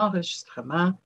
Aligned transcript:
enregistrement. 0.00 0.98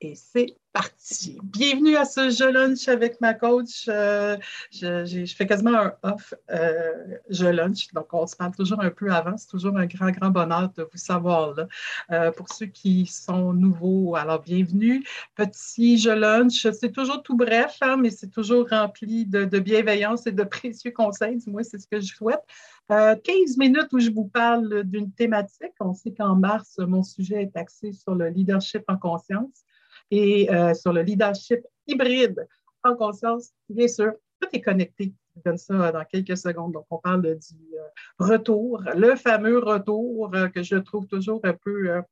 Et 0.00 0.14
c'est 0.14 0.54
parti. 0.72 1.40
Bienvenue 1.42 1.96
à 1.96 2.04
ce 2.04 2.30
Je 2.30 2.44
Lunch 2.44 2.86
avec 2.86 3.20
ma 3.20 3.34
coach. 3.34 3.86
Euh, 3.88 4.36
je, 4.70 5.24
fais 5.36 5.44
quasiment 5.44 5.74
un 5.74 5.92
off 6.04 6.34
euh, 6.52 6.92
Je 7.30 7.46
Lunch, 7.46 7.92
donc 7.92 8.14
on 8.14 8.24
se 8.28 8.36
parle 8.36 8.54
toujours 8.54 8.80
un 8.80 8.90
peu 8.90 9.10
avant. 9.10 9.36
C'est 9.36 9.48
toujours 9.48 9.76
un 9.76 9.86
grand, 9.86 10.12
grand 10.12 10.30
bonheur 10.30 10.70
de 10.76 10.84
vous 10.84 10.98
savoir 10.98 11.54
là. 11.56 11.66
Euh, 12.12 12.30
pour 12.30 12.48
ceux 12.48 12.66
qui 12.66 13.06
sont 13.06 13.52
nouveaux, 13.52 14.14
alors 14.14 14.40
bienvenue. 14.40 15.04
Petit 15.34 15.98
Je 15.98 16.10
Lunch, 16.10 16.68
c'est 16.70 16.92
toujours 16.92 17.24
tout 17.24 17.36
bref, 17.36 17.78
hein, 17.80 17.96
mais 17.96 18.10
c'est 18.10 18.30
toujours 18.30 18.68
rempli 18.68 19.26
de, 19.26 19.46
de, 19.46 19.58
bienveillance 19.58 20.28
et 20.28 20.32
de 20.32 20.44
précieux 20.44 20.92
conseils. 20.92 21.38
Du 21.38 21.52
c'est 21.64 21.78
ce 21.78 21.88
que 21.88 21.98
je 21.98 22.14
souhaite. 22.14 22.44
15 22.88 23.56
minutes 23.58 23.88
où 23.92 23.98
je 23.98 24.10
vous 24.10 24.26
parle 24.26 24.84
d'une 24.84 25.10
thématique. 25.10 25.74
On 25.80 25.92
sait 25.92 26.14
qu'en 26.14 26.36
mars, 26.36 26.78
mon 26.78 27.02
sujet 27.02 27.42
est 27.42 27.56
axé 27.56 27.92
sur 27.92 28.14
le 28.14 28.28
leadership 28.28 28.84
en 28.86 28.96
conscience 28.96 29.64
et 30.10 30.50
euh, 30.50 30.74
sur 30.74 30.92
le 30.92 31.02
leadership 31.02 31.60
hybride 31.86 32.46
en 32.84 32.94
conscience, 32.94 33.50
bien 33.68 33.88
sûr, 33.88 34.12
tout 34.40 34.48
est 34.52 34.60
connecté. 34.60 35.12
Je 35.36 35.42
donne 35.44 35.58
ça 35.58 35.92
dans 35.92 36.04
quelques 36.04 36.36
secondes. 36.36 36.72
Donc, 36.72 36.86
on 36.90 36.98
parle 36.98 37.22
du 37.22 37.28
euh, 37.30 37.82
retour, 38.18 38.82
le 38.94 39.16
fameux 39.16 39.58
retour 39.58 40.30
euh, 40.34 40.48
que 40.48 40.62
je 40.62 40.76
trouve 40.76 41.06
toujours 41.06 41.40
un 41.44 41.54
peu 41.54 42.02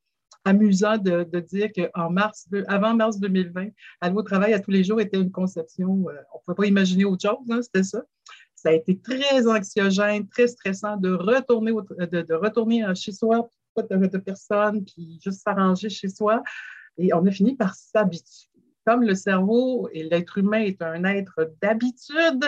amusant 0.45 0.97
de, 0.97 1.25
dire 1.41 1.71
qu'en 1.73 2.11
mars, 2.11 2.47
avant 2.69 2.95
mars 2.95 3.19
2020, 3.19 3.69
Allo 4.01 4.23
Travail 4.23 4.53
à 4.55 4.61
tous 4.61 4.71
les 4.71 4.85
jours 4.85 5.01
était 5.01 5.21
une 5.21 5.33
conception, 5.33 5.91
on 5.91 5.99
ne 6.09 6.45
pouvait 6.45 6.55
pas 6.55 6.67
imaginer 6.67 7.05
autre 7.05 7.29
chose, 7.29 7.45
hein, 7.51 7.63
c'était 7.63 7.83
ça. 7.83 8.03
Ça 8.55 8.69
a 8.69 8.73
été 8.73 8.97
très 8.99 9.47
anxiogène, 9.49 10.29
très 10.29 10.47
stressant 10.47 10.97
de 10.99 11.11
retourner, 11.11 11.73
de, 11.73 12.35
retourner 12.35 12.85
chez 12.95 13.11
soi, 13.11 13.49
pas 13.75 13.83
de, 13.83 14.07
de 14.07 14.19
personnes, 14.19 14.85
puis 14.85 15.19
juste 15.21 15.43
s'arranger 15.43 15.89
chez 15.89 16.09
soi. 16.09 16.43
Et 16.99 17.13
on 17.15 17.27
a 17.27 17.31
fini 17.31 17.55
par 17.55 17.75
s'habituer. 17.75 18.51
Comme 18.85 19.03
le 19.03 19.15
cerveau 19.15 19.89
et 19.93 20.05
l'être 20.05 20.39
humain 20.39 20.61
est 20.61 20.81
un 20.81 21.05
être 21.05 21.53
d'habitude, 21.61 22.45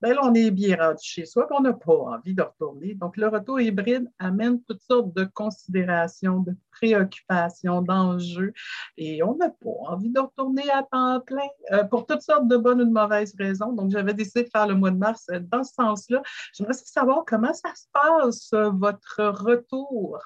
ben 0.00 0.16
on 0.22 0.32
est 0.34 0.50
bien 0.50 0.76
rendu 0.76 1.02
chez 1.02 1.24
soi, 1.24 1.48
on 1.50 1.60
n'a 1.60 1.72
pas 1.72 1.92
envie 1.92 2.34
de 2.34 2.42
retourner. 2.42 2.94
Donc, 2.94 3.16
le 3.16 3.26
retour 3.26 3.60
hybride 3.60 4.08
amène 4.18 4.62
toutes 4.62 4.82
sortes 4.82 5.12
de 5.14 5.24
considérations, 5.24 6.40
de 6.40 6.54
préoccupations, 6.70 7.82
d'enjeux, 7.82 8.52
et 8.96 9.22
on 9.24 9.36
n'a 9.36 9.50
pas 9.50 9.70
envie 9.88 10.10
de 10.10 10.20
retourner 10.20 10.70
à 10.70 10.84
temps 10.84 11.20
plein 11.20 11.48
euh, 11.72 11.84
pour 11.84 12.06
toutes 12.06 12.22
sortes 12.22 12.46
de 12.46 12.56
bonnes 12.56 12.82
ou 12.82 12.84
de 12.84 12.92
mauvaises 12.92 13.34
raisons. 13.36 13.72
Donc, 13.72 13.90
j'avais 13.90 14.14
décidé 14.14 14.44
de 14.44 14.50
faire 14.50 14.68
le 14.68 14.74
mois 14.74 14.90
de 14.92 14.98
mars 14.98 15.26
euh, 15.30 15.40
dans 15.40 15.64
ce 15.64 15.74
sens-là. 15.74 16.22
J'aimerais 16.54 16.74
savoir 16.74 17.24
comment 17.26 17.54
ça 17.54 17.74
se 17.74 17.86
passe, 17.92 18.50
votre 18.52 19.24
retour. 19.24 20.20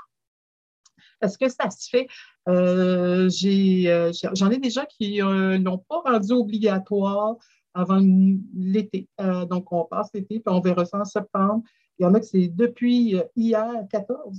Est-ce 1.22 1.38
que 1.38 1.48
ça 1.48 1.70
se 1.70 1.88
fait? 1.88 2.08
Euh, 2.48 3.30
euh, 3.44 4.12
j'en 4.34 4.50
ai, 4.50 4.58
déjà 4.58 4.84
qui 4.86 5.18
ne 5.18 5.24
euh, 5.24 5.58
l'ont 5.58 5.78
pas 5.78 6.00
rendu 6.00 6.32
obligatoire 6.32 7.36
avant 7.74 8.00
l'été. 8.54 9.08
donc, 9.48 9.72
on 9.72 9.84
passe 9.84 10.10
l'été, 10.12 10.40
puis 10.40 10.54
on 10.54 10.60
verra 10.60 10.84
ça 10.84 10.98
en 10.98 11.04
septembre. 11.06 11.62
Il 11.98 12.02
y 12.02 12.06
en 12.06 12.12
a 12.12 12.20
que 12.20 12.26
c'est 12.26 12.48
depuis 12.48 13.16
hier, 13.34 13.66
14. 13.90 14.38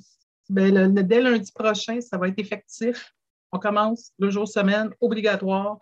Ben, 0.50 0.94
dès 0.94 1.22
lundi 1.22 1.52
prochain, 1.52 2.00
ça 2.00 2.18
va 2.18 2.28
être 2.28 2.38
effectif. 2.38 3.16
On 3.52 3.58
commence 3.58 4.12
le 4.20 4.30
jour 4.30 4.48
semaine, 4.48 4.92
obligatoire. 5.02 5.80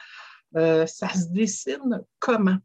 ça 0.54 1.10
se 1.10 1.28
dessine 1.34 2.02
comment? 2.20 2.58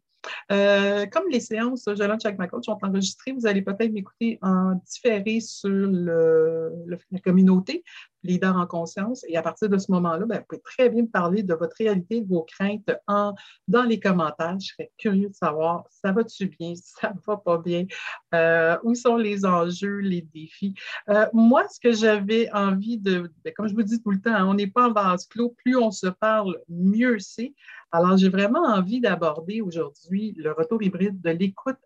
comme 0.48 1.28
les 1.30 1.40
séances 1.40 1.86
lunch 1.86 2.24
avec 2.24 2.38
ma 2.38 2.46
coach 2.46 2.66
sont 2.66 2.78
enregistrées, 2.82 3.32
vous 3.32 3.46
allez 3.46 3.62
peut-être 3.62 3.92
m'écouter 3.92 4.38
en 4.42 4.74
différé 4.74 5.40
sur 5.40 5.68
la 5.70 7.18
communauté 7.24 7.82
leader 8.22 8.56
en 8.56 8.66
conscience. 8.66 9.24
Et 9.28 9.36
à 9.36 9.42
partir 9.42 9.68
de 9.68 9.78
ce 9.78 9.90
moment-là, 9.92 10.26
ben, 10.26 10.38
vous 10.38 10.44
pouvez 10.48 10.62
très 10.62 10.88
bien 10.88 11.02
me 11.02 11.08
parler 11.08 11.42
de 11.42 11.54
votre 11.54 11.76
réalité, 11.76 12.20
de 12.20 12.28
vos 12.28 12.42
craintes 12.42 12.90
en, 13.06 13.34
dans 13.68 13.84
les 13.84 14.00
commentaires. 14.00 14.58
Je 14.60 14.68
serais 14.68 14.90
curieux 14.98 15.28
de 15.28 15.34
savoir, 15.34 15.84
ça 15.90 16.12
va-tu 16.12 16.46
bien, 16.46 16.74
ça 16.82 17.12
va 17.26 17.36
pas 17.36 17.58
bien, 17.58 17.86
euh, 18.34 18.76
où 18.82 18.94
sont 18.94 19.16
les 19.16 19.44
enjeux, 19.44 19.98
les 19.98 20.22
défis? 20.22 20.74
Euh, 21.08 21.26
moi, 21.32 21.66
ce 21.68 21.80
que 21.80 21.92
j'avais 21.92 22.50
envie 22.52 22.98
de, 22.98 23.30
ben, 23.44 23.52
comme 23.54 23.68
je 23.68 23.74
vous 23.74 23.82
dis 23.82 24.02
tout 24.02 24.10
le 24.10 24.20
temps, 24.20 24.34
hein, 24.34 24.46
on 24.46 24.54
n'est 24.54 24.66
pas 24.66 24.88
en 24.88 24.92
vase 24.92 25.26
clos, 25.26 25.54
plus 25.64 25.76
on 25.76 25.90
se 25.90 26.06
parle, 26.06 26.58
mieux 26.68 27.18
c'est. 27.18 27.54
Alors, 27.92 28.16
j'ai 28.16 28.28
vraiment 28.28 28.64
envie 28.64 29.00
d'aborder 29.00 29.60
aujourd'hui 29.60 30.34
le 30.36 30.52
retour 30.52 30.82
hybride 30.82 31.20
de 31.20 31.30
l'écoute 31.30 31.78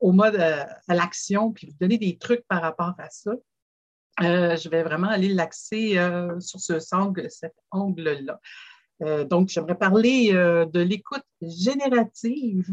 au 0.00 0.12
mode 0.12 0.36
à, 0.36 0.68
à 0.88 0.94
l'action, 0.94 1.52
puis 1.52 1.68
vous 1.68 1.76
donner 1.80 1.98
des 1.98 2.16
trucs 2.18 2.46
par 2.48 2.62
rapport 2.62 2.94
à 2.98 3.08
ça. 3.10 3.32
Euh, 4.22 4.56
je 4.56 4.68
vais 4.68 4.82
vraiment 4.82 5.08
aller 5.08 5.28
l'axer 5.28 5.98
euh, 5.98 6.40
sur 6.40 6.60
ce 6.60 6.74
angle, 6.94 7.30
cet 7.30 7.54
angle-là. 7.70 8.40
Euh, 9.02 9.24
donc, 9.24 9.48
j'aimerais 9.48 9.76
parler 9.76 10.32
de 10.32 10.80
l'écoute 10.80 11.24
générative 11.42 12.66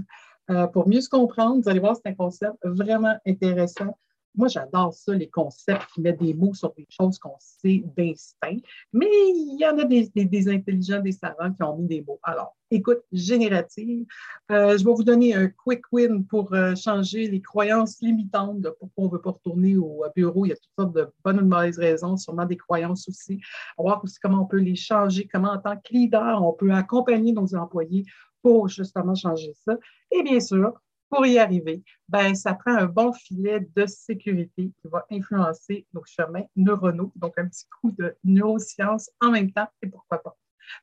pour 0.74 0.88
mieux 0.88 1.02
se 1.02 1.10
comprendre. 1.10 1.62
Vous 1.62 1.70
allez 1.70 1.80
voir, 1.80 1.96
c'est 1.96 2.10
un 2.10 2.16
concept 2.16 2.56
vraiment 2.64 3.16
intéressant 3.26 3.98
moi, 4.36 4.48
j'adore 4.48 4.94
ça, 4.94 5.14
les 5.14 5.30
concepts 5.30 5.86
qui 5.94 6.02
mettent 6.02 6.22
des 6.22 6.34
mots 6.34 6.54
sur 6.54 6.74
des 6.74 6.88
choses 6.90 7.20
qu'on 7.20 7.36
sait 7.40 7.84
d'instinct. 7.96 8.58
Mais 8.92 9.08
il 9.10 9.58
y 9.60 9.66
en 9.66 9.78
a 9.78 9.86
des, 9.86 10.50
intelligents, 10.50 11.02
des 11.02 11.12
savants 11.12 11.54
qui 11.54 11.64
ont 11.64 11.78
mis 11.78 11.88
des 11.88 12.02
mots. 12.02 12.20
Alors, 12.24 12.56
écoute 12.72 13.04
générative. 13.12 14.06
Euh, 14.52 14.78
je 14.78 14.84
vais 14.84 14.92
vous 14.92 15.04
donner 15.04 15.36
un 15.36 15.48
quick 15.48 15.84
win 15.92 16.26
pour 16.26 16.54
euh, 16.54 16.74
changer 16.76 17.28
les 17.28 17.42
croyances 17.42 18.02
limitantes 18.02 18.62
pourquoi 18.80 19.04
on 19.04 19.08
ne 19.08 19.12
veut 19.12 19.22
pas 19.22 19.32
retourner 19.32 19.78
au 19.78 20.04
bureau. 20.16 20.46
Il 20.46 20.50
y 20.50 20.52
a 20.54 20.56
toutes 20.56 20.72
sortes 20.78 20.96
de 20.96 21.08
bonnes 21.24 21.38
ou 21.38 21.42
de 21.42 21.48
mauvaises 21.48 21.78
raisons, 21.78 22.18
sûrement 22.18 22.46
des 22.46 22.58
croyances 22.58 23.08
aussi. 23.08 23.40
Voir 23.78 24.04
aussi 24.04 24.18
comment 24.20 24.42
on 24.42 24.46
peut 24.46 24.58
les 24.58 24.76
changer, 24.76 25.28
comment 25.32 25.52
en 25.52 25.60
tant 25.60 25.76
que 25.76 25.94
leader, 25.94 26.44
on 26.44 26.54
peut 26.54 26.72
accompagner 26.72 27.32
nos 27.32 27.54
employés 27.56 28.06
pour 28.42 28.68
justement 28.68 29.16
changer 29.16 29.54
ça. 29.66 29.78
Et 30.12 30.24
bien 30.24 30.40
sûr, 30.40 30.74
pour 31.14 31.26
y 31.28 31.38
arriver, 31.38 31.84
ben, 32.10 32.34
ça 32.34 32.56
prend 32.56 32.76
un 32.76 32.86
bon 32.86 33.14
filet 33.14 33.68
de 33.76 33.86
sécurité 33.86 34.72
qui 34.82 34.88
va 34.88 35.06
influencer 35.12 35.86
nos 35.94 36.04
chemins 36.06 36.46
neuronaux. 36.56 37.12
Donc, 37.16 37.34
un 37.38 37.48
petit 37.48 37.66
coup 37.80 37.92
de 37.92 38.16
neurosciences 38.24 39.12
en 39.22 39.30
même 39.30 39.52
temps, 39.52 39.68
et 39.84 39.88
pourquoi 39.88 40.24
pas. 40.24 40.36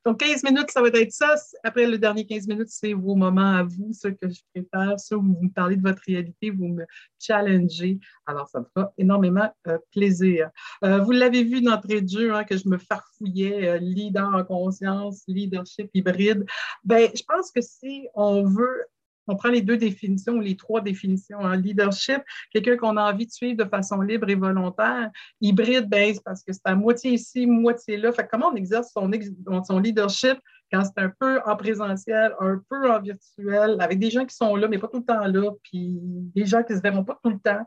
Donc, 0.05 0.19
15 0.19 0.43
minutes, 0.43 0.71
ça 0.71 0.81
va 0.81 0.87
être 0.87 1.11
ça. 1.11 1.35
Après 1.63 1.85
le 1.85 1.97
dernier 1.97 2.25
15 2.25 2.47
minutes, 2.47 2.69
c'est 2.69 2.93
vos 2.93 3.15
moments 3.15 3.55
à 3.55 3.63
vous, 3.63 3.91
ce 3.91 4.07
que 4.07 4.29
je 4.29 4.39
prépare, 4.53 4.99
ceux 4.99 5.17
où 5.17 5.21
vous 5.21 5.41
me 5.41 5.49
parlez 5.49 5.75
de 5.75 5.81
votre 5.81 6.01
réalité, 6.07 6.49
vous 6.49 6.67
me 6.67 6.85
challengez. 7.19 7.99
Alors, 8.25 8.47
ça 8.47 8.59
me 8.59 8.65
fera 8.73 8.93
énormément 8.97 9.51
euh, 9.67 9.79
plaisir. 9.91 10.49
Euh, 10.85 10.99
vous 10.99 11.11
l'avez 11.11 11.43
vu 11.43 11.61
d'entrée 11.61 12.01
de 12.01 12.07
jeu, 12.07 12.33
hein, 12.33 12.45
que 12.45 12.55
je 12.55 12.69
me 12.69 12.77
farfouillais, 12.77 13.67
euh, 13.67 13.77
leader 13.79 14.33
en 14.33 14.43
conscience, 14.45 15.23
leadership 15.27 15.89
hybride. 15.93 16.45
Ben, 16.85 17.09
je 17.13 17.23
pense 17.27 17.51
que 17.51 17.61
si 17.61 18.07
on 18.13 18.43
veut 18.43 18.85
on 19.27 19.35
prend 19.35 19.49
les 19.49 19.61
deux 19.61 19.77
définitions, 19.77 20.39
les 20.39 20.55
trois 20.55 20.81
définitions. 20.81 21.39
hein. 21.39 21.55
Leadership, 21.55 22.21
quelqu'un 22.51 22.77
qu'on 22.77 22.97
a 22.97 23.11
envie 23.11 23.25
de 23.25 23.31
suivre 23.31 23.63
de 23.63 23.69
façon 23.69 24.01
libre 24.01 24.29
et 24.29 24.35
volontaire. 24.35 25.09
Hybride, 25.39 25.89
ben, 25.89 26.15
parce 26.25 26.43
que 26.43 26.53
c'est 26.53 26.65
à 26.65 26.75
moitié 26.75 27.11
ici, 27.11 27.45
moitié 27.45 27.97
là. 27.97 28.11
Fait 28.11 28.27
comment 28.29 28.49
on 28.49 28.55
exerce 28.55 28.91
son 28.93 29.79
leadership 29.79 30.37
quand 30.71 30.83
c'est 30.85 31.01
un 31.01 31.11
peu 31.19 31.41
en 31.45 31.55
présentiel, 31.55 32.33
un 32.39 32.61
peu 32.69 32.91
en 32.91 33.01
virtuel, 33.01 33.77
avec 33.79 33.99
des 33.99 34.09
gens 34.09 34.25
qui 34.25 34.35
sont 34.35 34.55
là, 34.55 34.67
mais 34.67 34.77
pas 34.77 34.87
tout 34.87 34.99
le 34.99 35.05
temps 35.05 35.25
là, 35.25 35.51
puis 35.63 35.99
des 36.01 36.45
gens 36.45 36.63
qui 36.63 36.73
ne 36.73 36.77
se 36.77 36.81
verront 36.81 37.03
pas 37.03 37.19
tout 37.23 37.29
le 37.29 37.39
temps. 37.39 37.65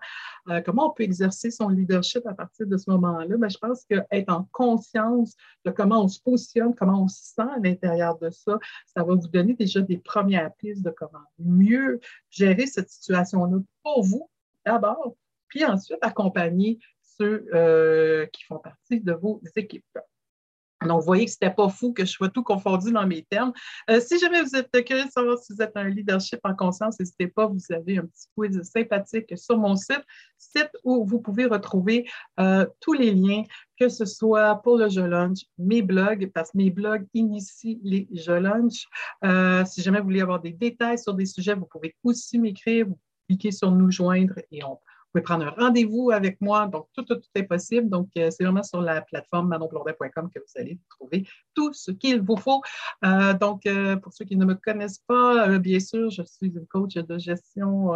Euh, 0.49 0.61
comment 0.63 0.91
on 0.91 0.95
peut 0.95 1.03
exercer 1.03 1.51
son 1.51 1.69
leadership 1.69 2.27
à 2.27 2.35
partir 2.35 2.67
de 2.67 2.77
ce 2.77 2.91
moment-là? 2.91 3.37
Ben, 3.37 3.49
je 3.49 3.59
pense 3.59 3.85
qu'être 3.85 4.33
en 4.33 4.49
conscience 4.53 5.35
de 5.65 5.71
comment 5.71 6.05
on 6.05 6.09
se 6.09 6.21
positionne, 6.21 6.75
comment 6.75 7.05
on 7.05 7.09
se 7.09 7.35
sent 7.35 7.43
à 7.43 7.59
l'intérieur 7.63 8.19
de 8.19 8.31
ça, 8.31 8.59
ça 8.87 9.05
va 9.05 9.15
vous 9.15 9.29
donner 9.29 9.55
déjà 9.55 9.81
des 9.81 9.99
premières 9.99 10.53
pistes 10.55 10.83
de 10.83 10.91
comment 10.91 11.25
mieux 11.39 12.01
gérer 12.31 12.67
cette 12.67 12.89
situation-là 12.89 13.59
pour 13.83 14.03
vous, 14.03 14.31
d'abord, 14.65 15.15
puis 15.49 15.65
ensuite 15.65 15.99
accompagner 16.01 16.79
ceux 17.03 17.47
euh, 17.55 18.27
qui 18.27 18.45
font 18.45 18.59
partie 18.59 19.01
de 19.01 19.13
vos 19.13 19.41
équipes. 19.57 19.85
Donc, 20.87 21.01
vous 21.01 21.07
voyez 21.07 21.25
que 21.25 21.31
ce 21.31 21.37
n'était 21.41 21.55
pas 21.55 21.69
fou 21.69 21.93
que 21.93 22.05
je 22.05 22.11
sois 22.11 22.29
tout 22.29 22.43
confondu 22.43 22.93
dans 22.93 23.07
mes 23.07 23.23
termes. 23.23 23.53
Euh, 23.91 24.01
si 24.01 24.19
jamais 24.19 24.43
vous 24.43 24.55
êtes 24.57 24.71
curieux 24.85 25.05
de 25.05 25.11
savoir 25.11 25.39
si 25.39 25.53
vous 25.53 25.63
êtes 25.63 25.77
un 25.77 25.89
leadership 25.89 26.41
en 26.45 26.55
conscience, 26.55 26.99
n'hésitez 26.99 27.29
pas, 27.29 27.47
vous 27.47 27.61
avez 27.71 27.99
un 27.99 28.07
petit 28.07 28.29
quiz 28.37 28.63
sympathique 28.63 29.37
sur 29.37 29.59
mon 29.59 29.77
site, 29.77 30.03
site 30.39 30.71
où 30.85 31.05
vous 31.05 31.21
pouvez 31.21 31.47
retrouver 31.47 32.09
euh, 32.41 32.67
tous 32.81 32.93
les 32.93 33.13
liens, 33.13 33.45
que 33.79 33.89
ce 33.89 34.05
soit 34.05 34.57
pour 34.63 34.79
le 34.79 34.89
jeu 34.89 35.07
lunch, 35.07 35.41
mes 35.59 35.83
blogs, 35.83 36.31
parce 36.33 36.53
que 36.53 36.59
mes 36.59 36.71
blogs 36.71 37.07
initient 37.15 37.81
les 37.83 38.09
jeux 38.13 38.39
lunch. 38.39 38.87
Euh, 39.25 39.65
si 39.65 39.83
jamais 39.83 39.99
vous 39.99 40.05
voulez 40.05 40.21
avoir 40.21 40.41
des 40.41 40.53
détails 40.53 40.99
sur 40.99 41.15
des 41.15 41.27
sujets, 41.27 41.55
vous 41.55 41.67
pouvez 41.67 41.95
aussi 42.05 42.39
m'écrire, 42.39 42.87
vous 42.87 42.99
cliquez 43.29 43.51
sur 43.51 43.71
nous 43.71 43.91
joindre 43.91 44.35
et 44.51 44.63
on 44.65 44.79
pouvez 45.15 45.23
prendre 45.23 45.47
un 45.47 45.51
rendez-vous 45.51 46.11
avec 46.11 46.41
moi. 46.41 46.67
Donc, 46.67 46.89
tout, 46.93 47.07
est 47.35 47.45
possible. 47.45 47.89
Donc, 47.89 48.09
euh, 48.19 48.31
c'est 48.31 48.45
vraiment 48.45 48.63
sur 48.63 48.81
la 48.81 49.01
plateforme 49.01 49.49
manonblondet.com 49.49 50.29
que 50.35 50.41
vous 50.41 50.61
allez 50.61 50.79
trouver 50.91 51.27
tout 51.55 51.73
ce 51.73 51.93
qu'il 51.93 52.21
vous 52.21 52.37
faut. 52.37 52.63
Euh, 53.05 53.33
donc, 53.35 53.65
euh, 53.67 53.97
pour 53.97 54.13
ceux 54.13 54.25
qui 54.25 54.37
ne 54.37 54.45
me 54.45 54.55
connaissent 54.55 55.03
pas, 55.07 55.59
bien 55.59 55.79
sûr, 55.79 56.11
je 56.11 56.23
suis 56.23 56.49
une 56.49 56.67
coach 56.67 56.95
de 56.95 57.19
gestion 57.19 57.93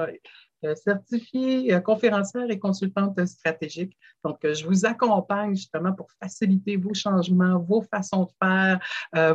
certifiée 0.75 1.75
euh, 1.75 1.81
conférencière 1.81 2.51
et 2.51 2.59
consultante 2.59 3.25
stratégique. 3.27 3.97
Donc, 4.25 4.39
je 4.43 4.67
vous 4.67 4.87
accompagne 4.87 5.55
justement 5.55 5.93
pour 5.93 6.09
faciliter 6.21 6.77
vos 6.77 6.95
changements, 6.95 7.59
vos 7.59 7.83
façons 7.83 8.25
de 8.25 8.31
faire, 8.43 8.81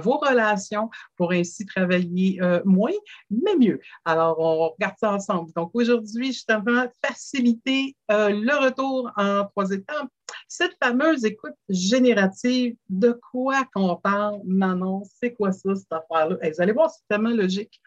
vos 0.02 0.18
relations 0.18 0.90
pour 1.16 1.32
ainsi 1.32 1.66
travailler 1.66 2.40
moins, 2.66 2.92
mais 3.30 3.56
mieux. 3.56 3.80
Alors, 4.06 4.40
on 4.40 4.70
regarde 4.70 4.96
ça 5.00 5.14
ensemble. 5.14 5.52
Donc, 5.56 5.72
aujourd'hui, 5.74 6.28
justement, 6.28 6.86
faciliter 7.04 7.96
le 8.10 8.64
retour 8.64 9.12
en 9.16 9.46
trois 9.46 9.72
étapes. 9.72 10.10
Cette 10.48 10.76
fameuse 10.82 11.26
écoute 11.26 11.56
générative, 11.70 12.76
de 12.90 13.20
quoi 13.32 13.64
qu'on 13.74 13.96
parle, 13.96 14.42
Manon? 14.46 15.04
C'est 15.20 15.34
quoi 15.34 15.52
ça, 15.52 15.76
cette 15.76 15.92
affaire-là? 15.92 16.38
vous 16.42 16.62
allez 16.62 16.74
voir, 16.74 16.90
c'est 16.90 17.08
tellement 17.08 17.30
logique 17.30 17.82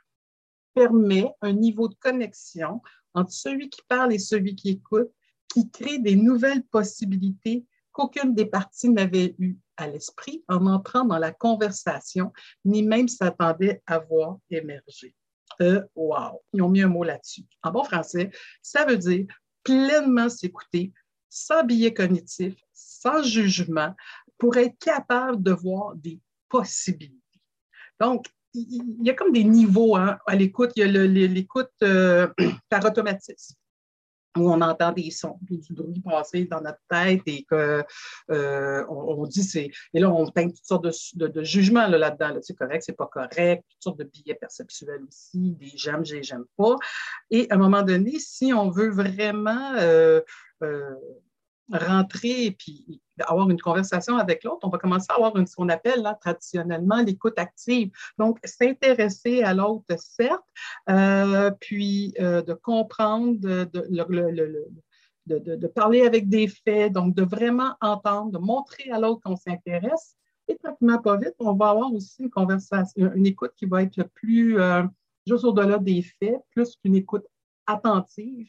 permet 0.76 1.34
un 1.40 1.52
niveau 1.52 1.88
de 1.88 1.94
connexion 1.94 2.82
entre 3.16 3.32
celui 3.32 3.68
qui 3.70 3.80
parle 3.88 4.12
et 4.12 4.18
celui 4.18 4.54
qui 4.54 4.70
écoute, 4.70 5.10
qui 5.48 5.68
crée 5.70 5.98
des 5.98 6.14
nouvelles 6.14 6.64
possibilités 6.64 7.64
qu'aucune 7.90 8.34
des 8.34 8.46
parties 8.46 8.90
n'avait 8.90 9.34
eues 9.38 9.58
à 9.78 9.88
l'esprit 9.88 10.44
en 10.48 10.66
entrant 10.66 11.04
dans 11.04 11.18
la 11.18 11.32
conversation, 11.32 12.32
ni 12.64 12.82
même 12.82 13.08
s'attendait 13.08 13.82
à 13.86 13.98
voir 13.98 14.38
émerger. 14.50 15.14
Euh, 15.62 15.82
wow, 15.94 16.42
ils 16.52 16.62
ont 16.62 16.68
mis 16.68 16.82
un 16.82 16.88
mot 16.88 17.04
là-dessus. 17.04 17.44
En 17.62 17.70
bon 17.70 17.84
français, 17.84 18.30
ça 18.62 18.84
veut 18.84 18.98
dire 18.98 19.26
pleinement 19.62 20.28
s'écouter, 20.28 20.92
sans 21.30 21.64
biais 21.64 21.94
cognitif, 21.94 22.54
sans 22.72 23.22
jugement, 23.22 23.94
pour 24.38 24.56
être 24.58 24.78
capable 24.78 25.42
de 25.42 25.52
voir 25.52 25.96
des 25.96 26.20
possibilités. 26.48 27.40
Donc, 27.98 28.26
il 28.56 29.04
y 29.04 29.10
a 29.10 29.14
comme 29.14 29.32
des 29.32 29.44
niveaux 29.44 29.96
hein, 29.96 30.18
à 30.26 30.34
l'écoute. 30.36 30.72
Il 30.76 30.80
y 30.80 30.82
a 30.82 31.06
l'écoute 31.26 31.70
euh, 31.82 32.28
par 32.68 32.84
automatisme 32.84 33.54
où 34.36 34.50
on 34.50 34.60
entend 34.60 34.92
des 34.92 35.10
sons, 35.10 35.38
puis 35.46 35.58
du 35.58 35.72
bruit 35.72 36.00
passer 36.00 36.44
dans 36.44 36.60
notre 36.60 36.80
tête 36.88 37.22
et 37.26 37.44
qu'on 37.44 37.82
euh, 38.30 38.84
on, 38.88 39.26
dit 39.26 39.42
c'est. 39.42 39.70
Et 39.94 40.00
là, 40.00 40.10
on 40.10 40.26
peint 40.30 40.48
toutes 40.48 40.64
sortes 40.64 40.84
de, 40.84 41.26
de, 41.26 41.42
jugements 41.42 41.86
là-dedans. 41.86 42.38
c'est 42.42 42.54
correct, 42.54 42.82
c'est 42.84 42.96
pas 42.96 43.06
correct, 43.06 43.64
toutes 43.70 43.82
sortes 43.82 43.98
de 43.98 44.04
billets 44.04 44.34
perceptuels 44.34 45.02
aussi, 45.08 45.52
des 45.52 45.72
j'aime, 45.74 46.04
j'ai, 46.04 46.22
j'aime 46.22 46.44
pas. 46.56 46.76
Et 47.30 47.46
à 47.50 47.54
un 47.54 47.58
moment 47.58 47.82
donné, 47.82 48.18
si 48.18 48.52
on 48.52 48.70
veut 48.70 48.90
vraiment 48.90 49.72
euh, 49.76 50.20
rentrer 51.72 52.46
et 52.46 52.50
puis 52.52 53.00
avoir 53.20 53.48
une 53.50 53.60
conversation 53.60 54.16
avec 54.16 54.44
l'autre, 54.44 54.60
on 54.62 54.68
va 54.68 54.78
commencer 54.78 55.06
à 55.08 55.14
avoir 55.14 55.36
une, 55.36 55.46
ce 55.46 55.56
qu'on 55.56 55.68
appelle 55.68 56.02
là, 56.02 56.14
traditionnellement 56.14 57.02
l'écoute 57.02 57.38
active. 57.38 57.90
Donc, 58.18 58.38
s'intéresser 58.44 59.42
à 59.42 59.54
l'autre, 59.54 59.84
certes, 59.98 60.44
euh, 60.88 61.50
puis 61.60 62.14
euh, 62.20 62.42
de 62.42 62.52
comprendre, 62.52 63.38
de, 63.40 63.64
de, 65.26 65.56
de, 65.56 65.66
parler 65.66 66.02
avec 66.06 66.28
des 66.28 66.46
faits, 66.46 66.92
donc 66.92 67.14
de 67.14 67.22
vraiment 67.22 67.74
entendre, 67.80 68.30
de 68.32 68.38
montrer 68.38 68.90
à 68.90 69.00
l'autre 69.00 69.22
qu'on 69.24 69.36
s'intéresse. 69.36 70.16
Et 70.48 70.56
tranquillement, 70.56 70.98
pas 70.98 71.16
vite, 71.16 71.34
on 71.40 71.54
va 71.54 71.70
avoir 71.70 71.92
aussi 71.92 72.22
une 72.22 72.30
conversation, 72.30 73.12
une 73.14 73.26
écoute 73.26 73.52
qui 73.56 73.66
va 73.66 73.82
être 73.82 73.96
le 73.96 74.06
plus, 74.06 74.60
euh, 74.60 74.84
juste 75.26 75.44
au-delà 75.44 75.78
des 75.78 76.02
faits, 76.02 76.40
plus 76.54 76.76
qu'une 76.76 76.94
écoute 76.94 77.24
attentive 77.66 78.48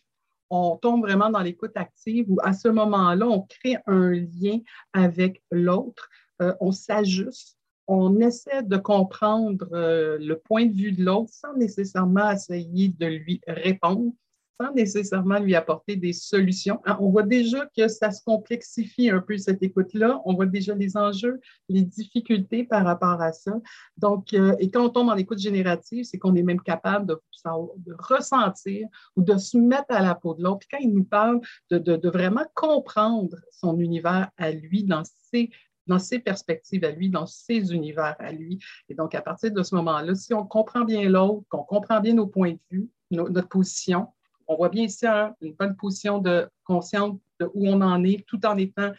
on 0.50 0.78
tombe 0.78 1.02
vraiment 1.02 1.30
dans 1.30 1.42
l'écoute 1.42 1.76
active 1.76 2.26
où 2.30 2.40
à 2.44 2.54
ce 2.54 2.68
moment-là, 2.68 3.28
on 3.28 3.42
crée 3.42 3.78
un 3.86 4.12
lien 4.12 4.60
avec 4.94 5.44
l'autre, 5.52 6.10
euh, 6.42 6.54
on 6.60 6.72
s'ajuste, 6.72 7.58
on 7.88 8.20
essaie 8.20 8.64
de 8.64 8.78
comprendre 8.78 9.68
euh, 9.72 10.18
le 10.20 10.38
point 10.38 10.66
de 10.66 10.74
vue 10.74 10.92
de 10.92 11.04
l'autre 11.04 11.32
sans 11.32 11.54
nécessairement 11.54 12.32
essayer 12.32 12.90
de 12.90 13.06
lui 13.06 13.42
répondre 13.48 14.12
sans 14.60 14.74
nécessairement 14.74 15.40
lui 15.40 15.56
apporter 15.56 15.96
des 15.96 16.14
solutions. 16.14 16.82
Hein, 16.86 16.98
on 17.00 17.10
voit 17.10 17.24
déjà 17.24 17.68
que 17.78 17.88
ça 17.88 18.12
se 18.12 18.24
complexifie 18.24 19.10
un 19.10 19.20
peu 19.20 19.38
cette 19.38 19.62
écoute-là. 19.62 20.22
On 20.26 20.34
voit 20.34 20.46
déjà 20.46 20.74
les 20.74 20.98
enjeux, 20.98 21.40
les 21.70 21.84
difficultés 21.84 22.64
par 22.64 22.84
rapport 22.84 23.22
à 23.22 23.32
ça. 23.32 23.54
Donc, 23.98 24.34
euh, 24.34 24.56
et 24.60 24.70
quand 24.70 24.86
on 24.86 24.90
tombe 24.90 25.10
en 25.10 25.16
écoute 25.16 25.40
générative, 25.40 26.06
c'est 26.06 26.18
qu'on 26.18 26.36
est 26.36 26.44
même 26.44 26.62
capable 26.62 27.08
de, 27.08 27.22
ressentir 28.00 28.88
ou 29.16 29.22
de 29.22 29.38
se 29.38 29.58
mettre 29.58 29.86
à 29.90 30.02
la 30.02 30.16
peau 30.16 30.34
de 30.34 30.44
l'autre. 30.44 30.68
Quand 30.70 30.80
il 30.82 30.94
nous 30.94 31.06
parle 31.06 31.40
de, 31.70 31.78
de, 31.78 32.10
vraiment 32.10 32.44
comprendre 32.56 33.38
son 33.52 33.80
univers 33.80 34.30
à 34.38 34.52
lui 34.52 34.84
dans 34.84 35.04
ses 35.32 35.52
dans 35.86 36.00
ses 36.00 36.20
perspectives 36.20 36.84
à 36.84 36.92
lui, 36.92 37.10
dans 37.10 37.26
ses 37.26 37.74
univers 37.74 38.18
à 38.20 38.34
lui. 38.34 38.60
Et 38.90 38.94
donc, 38.94 39.16
à 39.16 39.22
partir 39.22 39.52
de 39.52 39.64
ce 39.64 39.74
moment-là, 39.76 40.14
si 40.16 40.34
on 40.34 40.46
comprend 40.46 40.84
bien 40.84 41.08
l'autre, 41.08 41.46
qu'on 41.48 41.64
comprend 41.64 42.02
bien 42.02 42.14
nos 42.14 42.28
points 42.28 42.52
de 42.52 42.60
vue, 42.70 42.90
notre 43.10 43.48
position, 43.48 44.08
on 44.48 44.56
voit 44.56 44.70
bien 44.70 44.84
ici 44.84 45.06
une 45.42 45.54
bonne 45.54 45.76
position 45.76 46.20
de 46.20 46.50
conscience 46.64 47.18
de 47.40 47.50
où 47.54 47.68
on 47.68 47.82
en 47.82 48.04
est, 48.04 48.26
tout 48.28 48.46
en 48.46 48.58
étant 48.58 48.92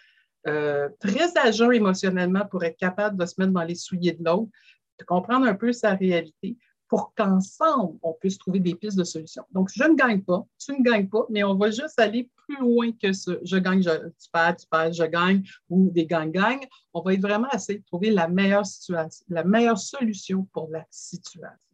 euh, 0.46 0.88
très 1.00 1.36
agent 1.36 1.70
émotionnellement 1.70 2.46
pour 2.46 2.64
être 2.64 2.76
capable 2.76 3.16
de 3.16 3.26
se 3.26 3.34
mettre 3.38 3.52
dans 3.52 3.64
les 3.64 3.74
souliers 3.74 4.12
de 4.12 4.24
l'autre, 4.24 4.50
de 4.98 5.04
comprendre 5.04 5.46
un 5.46 5.54
peu 5.54 5.72
sa 5.72 5.94
réalité 5.94 6.56
pour 6.88 7.12
qu'ensemble, 7.14 7.98
on 8.02 8.14
puisse 8.14 8.38
trouver 8.38 8.60
des 8.60 8.74
pistes 8.74 8.96
de 8.96 9.04
solutions. 9.04 9.44
Donc, 9.52 9.68
je 9.74 9.84
ne 9.84 9.94
gagne 9.94 10.22
pas, 10.22 10.46
tu 10.58 10.72
ne 10.72 10.82
gagnes 10.82 11.08
pas, 11.08 11.26
mais 11.28 11.44
on 11.44 11.54
va 11.54 11.70
juste 11.70 11.98
aller 12.00 12.30
plus 12.36 12.58
loin 12.60 12.90
que 12.92 13.12
ce 13.12 13.38
je 13.42 13.58
gagne, 13.58 13.82
tu 13.82 14.30
perds, 14.32 14.56
tu 14.56 14.66
perds, 14.66 14.92
je 14.94 15.04
gagne 15.04 15.42
ou 15.68 15.90
des 15.90 16.06
gagne-gagne. 16.06 16.66
On 16.94 17.02
va 17.02 17.12
être 17.12 17.20
vraiment 17.20 17.48
essayer 17.52 17.80
de 17.80 17.84
trouver 17.84 18.10
la 18.10 18.26
meilleure 18.26 18.64
situation, 18.64 19.26
la 19.28 19.44
meilleure 19.44 19.78
solution 19.78 20.48
pour 20.52 20.70
la 20.70 20.86
situation. 20.90 21.67